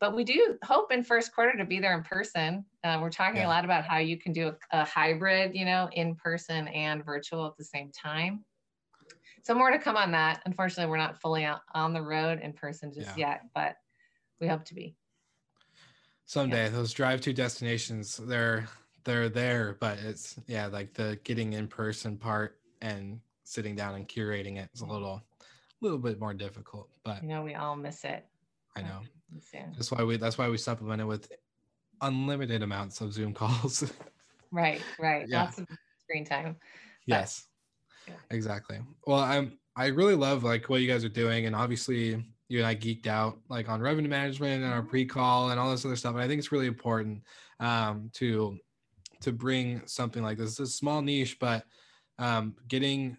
but 0.00 0.16
we 0.16 0.24
do 0.24 0.56
hope 0.64 0.90
in 0.92 1.04
first 1.04 1.32
quarter 1.34 1.56
to 1.56 1.64
be 1.64 1.78
there 1.78 1.94
in 1.94 2.02
person. 2.02 2.64
Uh, 2.82 2.98
we're 3.00 3.10
talking 3.10 3.42
yeah. 3.42 3.46
a 3.46 3.50
lot 3.50 3.66
about 3.66 3.84
how 3.84 3.98
you 3.98 4.16
can 4.16 4.32
do 4.32 4.48
a, 4.48 4.80
a, 4.80 4.84
hybrid, 4.84 5.54
you 5.54 5.66
know, 5.66 5.90
in 5.92 6.14
person 6.16 6.68
and 6.68 7.04
virtual 7.04 7.46
at 7.46 7.56
the 7.58 7.64
same 7.64 7.92
time. 7.92 8.42
So 9.42 9.54
more 9.54 9.70
to 9.70 9.78
come 9.78 9.96
on 9.96 10.10
that. 10.12 10.42
Unfortunately, 10.44 10.90
we're 10.90 10.98
not 10.98 11.20
fully 11.20 11.44
out 11.44 11.62
on 11.74 11.92
the 11.92 12.02
road 12.02 12.40
in 12.42 12.52
person 12.52 12.92
just 12.92 13.16
yeah. 13.16 13.28
yet, 13.28 13.40
but 13.54 13.76
we 14.40 14.46
hope 14.46 14.64
to 14.66 14.74
be. 14.74 14.96
Someday, 16.26 16.64
yeah. 16.64 16.68
those 16.70 16.92
drive 16.92 17.20
to 17.22 17.32
destinations, 17.32 18.16
they're 18.16 18.68
they're 19.04 19.28
there, 19.28 19.76
but 19.80 19.98
it's 19.98 20.36
yeah, 20.46 20.66
like 20.66 20.94
the 20.94 21.18
getting 21.24 21.54
in 21.54 21.66
person 21.66 22.16
part 22.16 22.58
and 22.82 23.20
sitting 23.44 23.74
down 23.74 23.94
and 23.94 24.06
curating 24.06 24.56
it 24.58 24.68
is 24.74 24.80
a 24.80 24.86
little, 24.86 25.22
a 25.40 25.44
little 25.80 25.98
bit 25.98 26.20
more 26.20 26.34
difficult. 26.34 26.88
But 27.04 27.22
you 27.22 27.28
know, 27.28 27.42
we 27.42 27.54
all 27.54 27.76
miss 27.76 28.04
it. 28.04 28.26
I 28.76 28.82
know. 28.82 29.00
That's 29.52 29.90
why 29.90 30.04
we 30.04 30.16
that's 30.16 30.38
why 30.38 30.48
we 30.48 30.56
supplement 30.56 31.00
it 31.00 31.04
with 31.04 31.30
unlimited 32.00 32.62
amounts 32.62 33.00
of 33.00 33.12
Zoom 33.12 33.34
calls. 33.34 33.92
right, 34.50 34.82
right. 34.98 35.26
Yeah. 35.28 35.44
Lots 35.44 35.58
of 35.58 35.66
screen 36.02 36.24
time. 36.24 36.56
Yes. 37.06 37.46
Yeah. 38.10 38.36
Exactly. 38.36 38.78
Well, 39.06 39.20
I'm 39.20 39.58
I 39.76 39.86
really 39.86 40.14
love 40.14 40.44
like 40.44 40.68
what 40.68 40.80
you 40.80 40.88
guys 40.88 41.04
are 41.04 41.08
doing 41.08 41.46
and 41.46 41.56
obviously 41.56 42.24
you 42.48 42.58
and 42.58 42.66
I 42.66 42.74
geeked 42.74 43.06
out 43.06 43.38
like 43.48 43.68
on 43.68 43.80
revenue 43.80 44.08
management 44.08 44.64
and 44.64 44.72
our 44.72 44.80
mm-hmm. 44.80 44.90
pre-call 44.90 45.50
and 45.50 45.60
all 45.60 45.70
this 45.70 45.84
other 45.84 45.96
stuff. 45.96 46.14
And 46.14 46.22
I 46.22 46.26
think 46.26 46.40
it's 46.40 46.52
really 46.52 46.66
important 46.66 47.22
um, 47.60 48.10
to 48.14 48.58
to 49.20 49.32
bring 49.32 49.82
something 49.86 50.22
like 50.22 50.38
this. 50.38 50.58
It's 50.58 50.60
a 50.60 50.66
small 50.66 51.02
niche, 51.02 51.38
but 51.38 51.64
um, 52.18 52.56
getting 52.68 53.16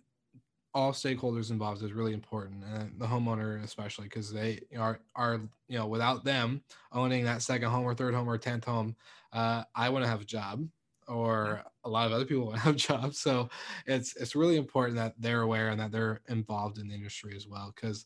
all 0.73 0.91
stakeholders 0.91 1.51
involved 1.51 1.83
is 1.83 1.91
really 1.91 2.13
important 2.13 2.63
and 2.63 2.97
the 2.97 3.05
homeowner 3.05 3.61
especially 3.63 4.05
because 4.05 4.31
they 4.31 4.59
are 4.77 4.99
are 5.15 5.41
you 5.67 5.77
know 5.77 5.85
without 5.85 6.23
them 6.23 6.61
owning 6.93 7.25
that 7.25 7.41
second 7.41 7.69
home 7.69 7.83
or 7.83 7.93
third 7.93 8.13
home 8.13 8.29
or 8.29 8.37
10th 8.37 8.63
home 8.63 8.95
uh, 9.33 9.63
i 9.75 9.89
want 9.89 10.03
to 10.03 10.09
have 10.09 10.21
a 10.21 10.25
job 10.25 10.65
or 11.11 11.63
a 11.83 11.89
lot 11.89 12.07
of 12.07 12.13
other 12.13 12.25
people 12.25 12.45
won't 12.47 12.59
have 12.59 12.75
jobs 12.75 13.19
so 13.19 13.49
it's 13.85 14.15
it's 14.15 14.35
really 14.35 14.57
important 14.57 14.97
that 14.97 15.13
they're 15.19 15.41
aware 15.41 15.69
and 15.69 15.79
that 15.79 15.91
they're 15.91 16.21
involved 16.29 16.77
in 16.77 16.87
the 16.87 16.95
industry 16.95 17.35
as 17.35 17.47
well 17.47 17.73
because 17.75 18.05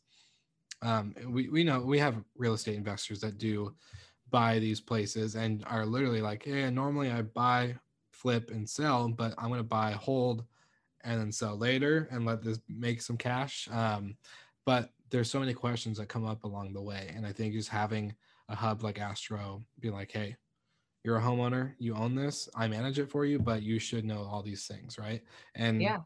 um, 0.81 1.15
we, 1.29 1.49
we 1.49 1.63
know 1.63 1.79
we 1.79 1.99
have 1.99 2.21
real 2.35 2.53
estate 2.53 2.75
investors 2.75 3.21
that 3.21 3.37
do 3.37 3.73
buy 4.29 4.59
these 4.59 4.81
places 4.81 5.35
and 5.35 5.63
are 5.67 5.85
literally 5.85 6.21
like 6.21 6.43
hey 6.43 6.69
normally 6.69 7.11
i 7.11 7.21
buy 7.21 7.73
flip 8.11 8.51
and 8.51 8.69
sell 8.69 9.07
but 9.07 9.33
i'm 9.37 9.53
to 9.53 9.63
buy 9.63 9.91
hold 9.91 10.45
and 11.05 11.19
then 11.19 11.31
sell 11.31 11.55
later 11.55 12.09
and 12.11 12.25
let 12.25 12.43
this 12.43 12.59
make 12.67 13.01
some 13.01 13.15
cash. 13.15 13.69
Um, 13.71 14.17
but 14.65 14.89
there's 15.11 15.29
so 15.29 15.39
many 15.39 15.53
questions 15.53 15.97
that 15.97 16.09
come 16.09 16.25
up 16.25 16.43
along 16.43 16.73
the 16.73 16.81
way. 16.81 17.13
And 17.15 17.25
I 17.25 17.31
think 17.31 17.53
just 17.53 17.69
having 17.69 18.13
a 18.49 18.55
hub 18.55 18.83
like 18.83 18.99
Astro 18.99 19.63
being 19.79 19.93
like, 19.93 20.11
hey, 20.11 20.35
you're 21.05 21.17
a 21.17 21.21
homeowner, 21.21 21.73
you 21.77 21.93
own 21.95 22.15
this, 22.15 22.49
I 22.55 22.67
manage 22.67 22.97
it 22.99 23.09
for 23.09 23.25
you, 23.25 23.37
but 23.39 23.61
you 23.61 23.77
should 23.79 24.05
know 24.05 24.23
all 24.23 24.41
these 24.41 24.65
things, 24.67 24.97
right? 24.97 25.21
And 25.53 25.81
yeah, 25.81 25.99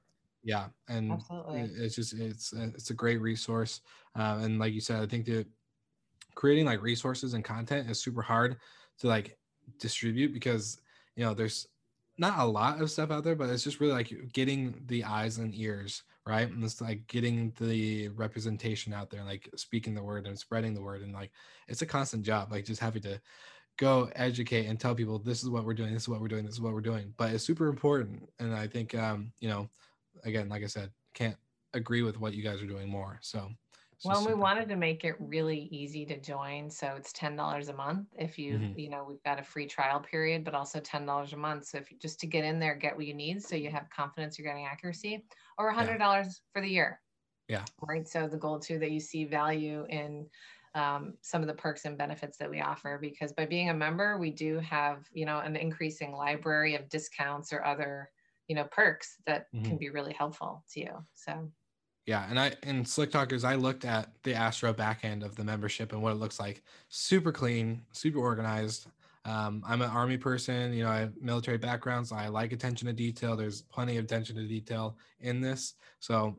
yeah, 0.44 0.68
and 0.88 1.14
Absolutely. 1.14 1.62
it's 1.62 1.96
just 1.96 2.14
it's 2.14 2.54
it's 2.54 2.90
a 2.90 2.94
great 2.94 3.22
resource. 3.22 3.82
Uh, 4.16 4.40
and 4.42 4.60
like 4.60 4.74
you 4.74 4.82
said, 4.82 5.02
I 5.02 5.06
think 5.06 5.26
that 5.26 5.48
creating 6.36 6.66
like 6.66 6.82
resources 6.82 7.34
and 7.34 7.44
content 7.44 7.90
is 7.90 8.02
super 8.02 8.22
hard 8.22 8.58
to 9.00 9.08
like 9.08 9.38
distribute 9.80 10.34
because 10.34 10.82
you 11.16 11.24
know 11.24 11.34
there's 11.34 11.68
not 12.18 12.40
a 12.40 12.46
lot 12.46 12.82
of 12.82 12.92
stuff 12.92 13.12
out 13.12 13.24
there, 13.24 13.36
but 13.36 13.50
it's 13.50 13.64
just 13.64 13.80
really 13.80 13.94
like 13.94 14.14
getting 14.34 14.82
the 14.88 15.06
eyes 15.06 15.38
and 15.38 15.56
ears, 15.56 16.04
right? 16.28 16.50
And 16.50 16.62
it's 16.62 16.82
like 16.82 17.08
getting 17.08 17.54
the 17.58 18.10
representation 18.10 18.94
out 18.94 19.10
there, 19.10 19.24
like 19.24 19.50
speaking 19.56 19.94
the 19.96 20.04
word 20.04 20.28
and 20.28 20.38
spreading 20.38 20.74
the 20.74 20.82
word. 20.82 21.02
And 21.02 21.14
like 21.14 21.32
it's 21.70 21.82
a 21.82 21.86
constant 21.86 22.24
job, 22.24 22.52
like 22.52 22.66
just 22.66 22.82
having 22.82 23.02
to 23.04 23.22
go 23.80 24.10
educate 24.16 24.66
and 24.66 24.80
tell 24.80 24.94
people 24.94 25.20
this 25.20 25.42
is 25.42 25.50
what 25.50 25.64
we're 25.66 25.74
doing, 25.74 25.94
this 25.94 26.04
is 26.04 26.10
what 26.10 26.20
we're 26.22 26.28
doing, 26.28 26.46
this 26.46 26.56
is 26.56 26.62
what 26.62 26.74
we're 26.74 26.82
doing. 26.82 27.14
But 27.18 27.32
it's 27.32 27.44
super 27.44 27.68
important. 27.68 28.30
And 28.40 28.54
I 28.54 28.68
think 28.68 28.94
um, 28.94 29.32
you 29.40 29.50
know, 29.50 29.70
again, 30.24 30.50
like 30.50 30.64
I 30.64 30.68
said, 30.68 30.92
can't 31.14 31.38
agree 31.74 32.02
with 32.02 32.20
what 32.20 32.34
you 32.34 32.44
guys 32.44 32.62
are 32.62 32.68
doing 32.68 32.90
more. 32.90 33.20
So 33.22 33.50
well, 34.06 34.26
we 34.26 34.34
wanted 34.34 34.70
to 34.70 34.78
make 34.78 35.04
it 35.04 35.16
really 35.20 35.68
easy 35.72 36.06
to 36.06 36.18
join. 36.20 36.70
So 36.70 36.94
it's 36.96 37.12
$10 37.12 37.70
a 37.70 37.74
month 37.74 38.08
if 38.18 38.40
you, 38.40 38.54
mm-hmm. 38.54 38.80
you 38.80 38.90
know, 38.90 39.06
we've 39.08 39.22
got 39.24 39.40
a 39.40 39.44
free 39.44 39.68
trial 39.68 40.00
period, 40.00 40.46
but 40.46 40.54
also 40.54 40.80
$10 40.80 41.34
a 41.34 41.38
month. 41.38 41.66
So 41.66 41.78
if 41.80 41.92
you 41.92 41.98
just 41.98 42.20
to 42.22 42.28
get 42.28 42.46
in 42.46 42.60
there, 42.60 42.76
get 42.76 42.96
what 42.96 43.06
you 43.06 43.14
need 43.14 43.44
so 43.44 43.58
you 43.58 43.70
have 43.70 43.90
confidence 43.90 44.40
you're 44.40 44.48
getting 44.48 44.66
accuracy 44.66 45.26
or 45.58 45.74
$100 45.74 46.00
yeah. 46.00 46.24
for 46.54 46.62
the 46.62 46.70
year. 46.70 47.02
Yeah. 47.50 47.66
Right. 47.82 48.08
So 48.08 48.28
the 48.28 48.38
goal 48.38 48.60
too 48.60 48.80
that 48.80 48.92
you 48.92 49.02
see 49.02 49.26
value 49.26 49.86
in 49.90 50.28
um, 50.76 51.16
some 51.22 51.42
of 51.42 51.48
the 51.48 51.54
perks 51.54 51.86
and 51.86 51.98
benefits 51.98 52.38
that 52.38 52.50
we 52.50 52.62
offer 52.62 52.98
because 53.02 53.32
by 53.32 53.46
being 53.46 53.70
a 53.70 53.74
member, 53.74 54.18
we 54.18 54.32
do 54.32 54.60
have, 54.60 55.06
you 55.12 55.26
know, 55.26 55.40
an 55.40 55.56
increasing 55.56 56.14
library 56.14 56.76
of 56.76 56.88
discounts 56.90 57.52
or 57.52 57.66
other, 57.66 58.10
you 58.48 58.56
know, 58.56 58.66
perks 58.66 59.16
that 59.26 59.48
mm-hmm. 59.54 59.66
can 59.66 59.78
be 59.78 59.90
really 59.90 60.14
helpful 60.14 60.64
to 60.74 60.80
you. 60.80 60.92
So 61.16 61.50
yeah, 62.06 62.26
and 62.30 62.40
I 62.40 62.54
in 62.64 62.86
Slick 62.86 63.12
Talkers, 63.12 63.44
I 63.44 63.56
looked 63.56 63.86
at 63.86 64.12
the 64.24 64.34
Astro 64.34 64.74
backend 64.74 65.24
of 65.24 65.36
the 65.36 65.44
membership 65.44 65.92
and 65.92 66.02
what 66.02 66.12
it 66.12 66.16
looks 66.16 66.40
like. 66.40 66.64
Super 66.88 67.32
clean, 67.32 67.82
super 67.92 68.20
organized. 68.20 68.88
Um, 69.26 69.64
I'm 69.68 69.82
an 69.82 69.90
army 69.90 70.18
person, 70.18 70.74
you 70.74 70.84
know, 70.84 70.90
I 70.90 71.00
have 71.00 71.14
military 71.22 71.58
backgrounds. 71.58 72.10
So 72.10 72.16
I 72.16 72.28
like 72.30 72.52
attention 72.52 72.88
to 72.88 72.94
detail. 72.94 73.36
There's 73.36 73.62
plenty 73.64 73.98
of 73.98 74.06
attention 74.06 74.38
to 74.38 74.48
detail 74.48 74.98
in 75.20 75.42
this. 75.42 75.76
So 76.00 76.38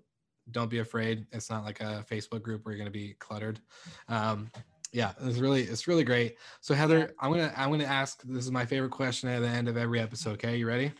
don't 0.53 0.71
be 0.71 0.79
afraid. 0.79 1.27
It's 1.33 1.51
not 1.51 1.65
like 1.65 1.81
a 1.81 2.05
Facebook 2.11 2.43
group 2.43 2.65
where 2.65 2.75
you're 2.75 2.79
gonna 2.79 2.91
be 2.91 3.15
cluttered. 3.19 3.61
Um, 4.09 4.51
yeah, 4.93 5.13
it's 5.23 5.39
really 5.39 5.63
it's 5.63 5.87
really 5.87 6.05
great. 6.05 6.37
So 6.61 6.75
Heather, 6.75 7.15
I'm 7.21 7.31
gonna 7.31 7.53
I'm 7.57 7.71
gonna 7.71 7.85
ask. 7.85 8.23
This 8.25 8.45
is 8.45 8.51
my 8.51 8.67
favorite 8.67 8.91
question 8.91 9.29
at 9.29 9.41
the 9.41 9.49
end 9.49 9.69
of 9.69 9.77
every 9.77 10.01
episode. 10.01 10.33
Okay, 10.33 10.57
you 10.57 10.67
ready? 10.67 10.93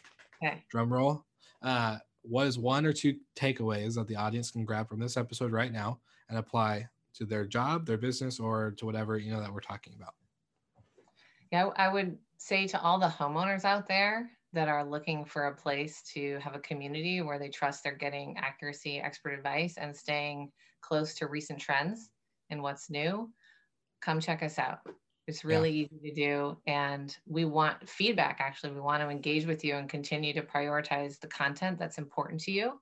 Okay. 0.43 0.63
Drum 0.71 0.93
roll. 0.93 1.25
Uh, 1.63 1.99
what 2.23 2.47
is 2.47 2.59
one 2.59 2.87
or 2.87 2.93
two 2.93 3.17
takeaways 3.37 3.95
that 3.95 4.07
the 4.07 4.17
audience 4.17 4.51
can 4.51 4.65
grab 4.65 4.89
from 4.89 5.01
this 5.01 5.17
episode 5.17 5.53
right 5.53 5.73
now 5.73 6.01
and 6.29 6.39
apply 6.39 6.87
to 7.15 7.25
their 7.25 7.47
job, 7.47 7.87
their 7.87 7.99
business, 7.99 8.39
or 8.39 8.73
to 8.73 8.87
whatever 8.87 9.19
you 9.19 9.33
know 9.33 9.41
that 9.41 9.53
we're 9.53 9.61
talking 9.61 9.95
about? 9.97 10.15
Yeah, 11.51 11.71
I 11.77 11.89
would 11.89 12.17
say 12.39 12.67
to 12.69 12.81
all 12.81 12.99
the 12.99 13.09
homeowners 13.09 13.65
out 13.65 13.89
there 13.89 14.31
that 14.53 14.69
are 14.69 14.85
looking 14.85 15.25
for 15.25 15.47
a 15.47 15.55
place 15.55 16.03
to 16.15 16.39
have 16.43 16.55
a 16.55 16.61
community 16.61 17.23
where 17.23 17.39
they 17.39 17.49
trust 17.49 17.85
they're 17.85 17.95
getting 17.95 18.37
accuracy, 18.37 18.99
expert 18.99 19.33
advice, 19.33 19.77
and 19.77 19.97
staying 19.97 20.51
close 20.81 21.15
to 21.15 21.27
recent 21.27 21.61
trends 21.61 22.11
and 22.51 22.63
what's 22.63 22.91
new, 22.91 23.31
come 24.01 24.21
check 24.21 24.43
us 24.43 24.59
out. 24.59 24.79
It's 25.27 25.45
really 25.45 25.71
yeah. 25.71 25.87
easy 25.93 26.11
to 26.11 26.15
do. 26.15 26.59
And 26.67 27.17
we 27.27 27.45
want 27.45 27.89
feedback, 27.89 28.39
actually. 28.41 28.73
We 28.73 28.81
want 28.81 29.03
to 29.03 29.09
engage 29.09 29.47
with 29.47 29.65
you 29.65 29.77
and 29.77 29.89
continue 29.89 30.33
to 30.35 30.43
prioritize 30.43 31.21
the 31.21 31.29
content 31.29 31.79
that's 31.79 31.99
important 31.99 32.41
to 32.43 32.51
you 32.51 32.81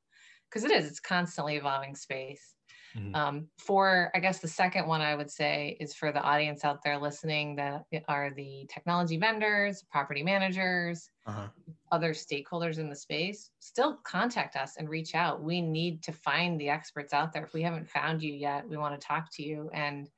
because 0.48 0.64
it 0.64 0.70
is, 0.70 0.86
it's 0.86 1.00
constantly 1.00 1.56
evolving 1.56 1.94
space. 1.94 2.54
Mm-hmm. 2.96 3.14
Um, 3.14 3.48
for, 3.58 4.10
I 4.14 4.20
guess, 4.20 4.38
the 4.38 4.48
second 4.48 4.86
one 4.86 5.02
I 5.02 5.14
would 5.14 5.30
say 5.30 5.76
is 5.78 5.94
for 5.94 6.10
the 6.10 6.22
audience 6.22 6.64
out 6.64 6.82
there 6.82 6.98
listening 6.98 7.56
that 7.56 7.84
are 8.08 8.32
the 8.34 8.66
technology 8.72 9.18
vendors, 9.18 9.84
property 9.90 10.22
managers, 10.22 11.10
uh-huh. 11.28 11.48
other 11.92 12.12
stakeholders 12.12 12.78
in 12.78 12.88
the 12.88 12.96
space, 12.96 13.50
still 13.60 13.98
contact 14.02 14.56
us 14.56 14.76
and 14.76 14.88
reach 14.88 15.14
out. 15.14 15.42
We 15.42 15.60
need 15.60 16.02
to 16.04 16.12
find 16.12 16.60
the 16.60 16.70
experts 16.70 17.12
out 17.12 17.32
there. 17.32 17.44
If 17.44 17.52
we 17.52 17.62
haven't 17.62 17.88
found 17.88 18.22
you 18.22 18.32
yet, 18.32 18.68
we 18.68 18.76
want 18.76 19.00
to 19.00 19.06
talk 19.06 19.28
to 19.34 19.42
you 19.42 19.70
and 19.72 20.08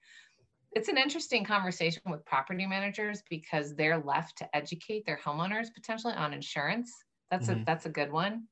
it's 0.73 0.89
an 0.89 0.97
interesting 0.97 1.45
conversation 1.45 2.03
with 2.07 2.25
property 2.25 2.67
managers 2.67 3.23
because 3.29 3.75
they're 3.75 3.99
left 3.99 4.39
to 4.39 4.57
educate 4.57 5.05
their 5.05 5.19
homeowners 5.25 5.67
potentially 5.75 6.15
on 6.15 6.33
insurance. 6.33 6.93
That's 7.31 7.49
mm-hmm. 7.49 7.63
a 7.63 7.65
that's 7.65 7.87
a 7.87 7.91
good 7.91 8.13
one. 8.13 8.45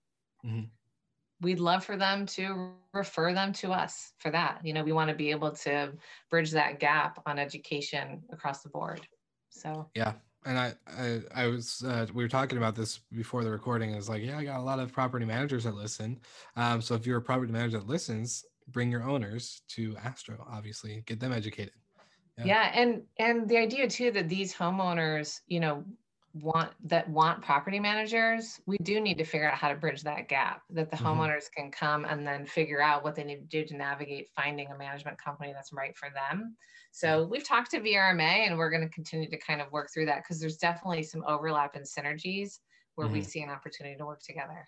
Mm-hmm. 0.45 0.65
We'd 1.41 1.61
love 1.61 1.85
for 1.85 1.97
them 1.97 2.27
to 2.27 2.73
refer 2.93 3.33
them 3.33 3.53
to 3.55 3.71
us 3.71 4.13
for 4.19 4.31
that. 4.33 4.61
You 4.65 4.73
know, 4.73 4.83
we 4.83 4.91
want 4.91 5.11
to 5.11 5.15
be 5.15 5.31
able 5.31 5.53
to 5.53 5.93
bridge 6.31 6.51
that 6.51 6.81
gap 6.81 7.23
on 7.27 7.39
education 7.39 8.23
across 8.33 8.63
the 8.63 8.69
board. 8.69 9.07
So 9.51 9.89
yeah, 9.95 10.15
and 10.45 10.59
I, 10.59 10.75
I, 10.87 11.21
I 11.35 11.47
was, 11.47 11.83
uh, 11.87 12.07
we 12.15 12.23
were 12.23 12.29
talking 12.29 12.59
about 12.59 12.75
this 12.75 13.01
before 13.13 13.45
the 13.45 13.51
recording. 13.51 13.93
I 13.93 13.97
was 13.97 14.09
like, 14.09 14.23
yeah, 14.23 14.39
I 14.39 14.45
got 14.45 14.61
a 14.61 14.63
lot 14.63 14.79
of 14.79 14.93
property 14.93 15.25
managers 15.25 15.65
that 15.65 15.75
listen. 15.75 16.21
Um, 16.57 16.81
so 16.81 16.95
if 16.95 17.07
you're 17.07 17.19
a 17.19 17.23
property 17.23 17.53
manager 17.53 17.79
that 17.79 17.87
listens, 17.87 18.45
bring 18.69 18.91
your 18.91 19.03
owners 19.03 19.63
to 19.69 19.97
Astro. 20.05 20.47
Obviously, 20.51 21.03
get 21.07 21.21
them 21.21 21.33
educated. 21.33 21.73
Yeah. 22.39 22.45
yeah, 22.45 22.71
and 22.75 23.03
and 23.19 23.49
the 23.49 23.59
idea 23.59 23.89
too 23.89 24.13
that 24.13 24.29
these 24.29 24.55
homeowners, 24.55 25.41
you 25.49 25.59
know, 25.59 25.85
want 26.35 26.71
that 26.85 27.09
want 27.09 27.43
property 27.43 27.81
managers, 27.81 28.61
we 28.67 28.79
do 28.79 29.01
need 29.01 29.19
to 29.19 29.25
figure 29.25 29.51
out 29.51 29.57
how 29.57 29.69
to 29.69 29.75
bridge 29.75 30.03
that 30.03 30.29
gap. 30.29 30.63
That 30.71 30.91
the 30.91 30.97
mm-hmm. 30.97 31.07
homeowners 31.07 31.51
can 31.55 31.71
come 31.71 32.05
and 32.05 32.27
then 32.27 32.47
figure 32.47 32.81
out 32.81 33.03
what 33.03 33.15
they 33.15 33.25
need 33.25 33.37
to 33.37 33.47
do 33.47 33.65
to 33.65 33.77
navigate 33.77 34.29
finding 34.37 34.69
a 34.71 34.77
management 34.77 35.23
company 35.23 35.53
that's 35.53 35.73
right 35.73 35.97
for 35.97 36.09
them. 36.11 36.57
So 36.91 37.25
we've 37.25 37.47
talked 37.47 37.71
to 37.73 37.81
VRMA 37.81 38.21
and 38.47 38.59
we're 38.59 38.71
going 38.71 38.83
to 38.83 38.89
continue 38.89 39.29
to 39.31 39.39
kind 39.39 39.61
of 39.61 39.71
work 39.73 39.91
through 39.93 40.07
that 40.07 40.23
because 40.23 40.41
there's 40.41 40.57
definitely 40.57 41.03
some 41.03 41.23
overlap 41.27 41.77
and 41.77 41.85
synergies 41.85 42.59
where 42.95 43.07
mm-hmm. 43.07 43.15
we 43.15 43.23
see 43.23 43.43
an 43.43 43.51
opportunity 43.51 43.97
to 43.97 44.05
work 44.05 44.23
together. 44.23 44.67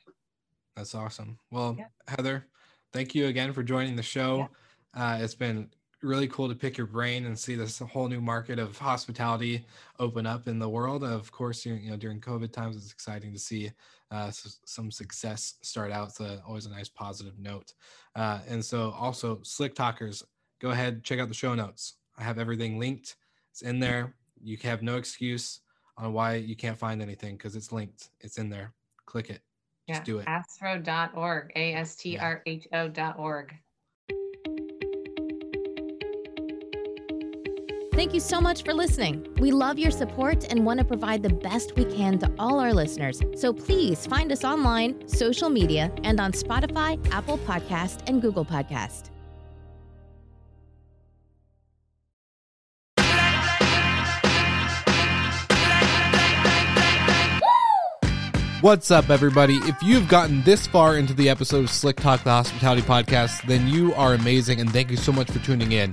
That's 0.77 0.94
awesome. 0.94 1.38
Well, 1.51 1.77
yeah. 1.79 1.87
Heather, 2.07 2.46
thank 2.92 3.14
you 3.14 3.27
again 3.27 3.53
for 3.53 3.62
joining 3.62 3.96
the 3.96 4.03
show. 4.03 4.49
Yeah. 4.94 5.14
Uh, 5.14 5.18
it's 5.23 5.35
been 5.35 5.70
really 6.03 6.29
cool 6.29 6.49
to 6.49 6.55
pick 6.55 6.79
your 6.79 6.87
brain 6.87 7.27
and 7.27 7.39
see 7.39 7.55
this 7.55 7.79
whole 7.79 8.09
new 8.09 8.21
market 8.21 8.59
of 8.59 8.77
hospitality 8.79 9.65
open 9.99 10.27
up 10.27 10.49
in 10.49 10.59
the 10.59 10.69
world. 10.69 11.05
Of 11.05 11.31
course, 11.31 11.65
you 11.67 11.91
know 11.91 11.97
during 11.97 12.21
COVID 12.21 12.53
times, 12.53 12.77
it's 12.77 12.93
exciting 12.93 13.33
to 13.33 13.39
see 13.39 13.71
uh, 14.11 14.31
some 14.65 14.91
success 14.91 15.55
start 15.63 15.93
out. 15.93 16.09
It's 16.09 16.21
a, 16.21 16.43
always 16.47 16.67
a 16.67 16.71
nice 16.71 16.89
positive 16.89 17.39
note. 17.39 17.75
Uh, 18.17 18.41
and 18.49 18.65
so, 18.65 18.91
also, 18.99 19.41
Slick 19.43 19.75
Talkers, 19.75 20.25
go 20.61 20.71
ahead 20.71 21.05
check 21.05 21.21
out 21.21 21.29
the 21.29 21.35
show 21.35 21.55
notes. 21.55 21.95
I 22.19 22.23
have 22.23 22.39
everything 22.39 22.79
linked. 22.79 23.17
It's 23.51 23.63
in 23.63 23.81
there. 23.81 24.15
You 24.43 24.57
have 24.63 24.83
no 24.83 24.97
excuse 24.97 25.61
on 25.97 26.13
why 26.13 26.35
you 26.37 26.57
can't 26.57 26.79
find 26.79 27.03
anything 27.03 27.37
because 27.37 27.57
it's 27.57 27.73
linked. 27.73 28.11
It's 28.21 28.39
in 28.39 28.49
there. 28.49 28.73
Click 29.07 29.31
it. 29.31 29.43
Just 29.89 30.01
yeah. 30.01 30.05
do 30.05 30.19
it. 30.19 30.27
ASTRHO.org. 30.27 31.53
A 31.57 31.75
S 31.75 31.95
T 31.97 32.19
R 32.19 32.43
H 32.47 32.67
O.org. 32.73 33.55
Thank 38.01 38.15
you 38.15 38.21
so 38.21 38.41
much 38.41 38.65
for 38.65 38.73
listening. 38.73 39.27
We 39.41 39.51
love 39.51 39.79
your 39.79 39.91
support 39.91 40.51
and 40.51 40.65
want 40.65 40.79
to 40.79 40.87
provide 40.87 41.23
the 41.23 41.29
best 41.29 41.77
we 41.77 41.85
can 41.85 42.19
to 42.21 42.33
all 42.39 42.59
our 42.59 42.73
listeners. 42.73 43.21
So 43.37 43.53
please 43.53 44.07
find 44.07 44.33
us 44.33 44.43
online, 44.43 45.07
social 45.07 45.51
media, 45.51 45.93
and 46.03 46.19
on 46.19 46.33
Spotify, 46.33 46.99
Apple 47.13 47.37
Podcast, 47.37 48.09
and 48.09 48.23
Google 48.23 48.47
Podcast. 48.47 49.11
What's 58.63 58.91
up, 58.91 59.11
everybody? 59.11 59.57
If 59.65 59.83
you've 59.83 60.09
gotten 60.09 60.41
this 60.45 60.67
far 60.67 60.97
into 60.97 61.13
the 61.13 61.29
episode 61.29 61.65
of 61.65 61.71
Slick 61.71 61.97
Talk, 61.97 62.25
the 62.25 62.31
Hospitality 62.31 62.81
Podcast, 62.81 63.47
then 63.47 63.69
you 63.69 63.93
are 63.93 64.15
amazing, 64.15 64.59
and 64.63 64.73
thank 64.73 64.91
you 64.91 64.97
so 64.97 65.13
much 65.13 65.31
for 65.31 65.41
tuning 65.41 65.73
in. 65.73 65.93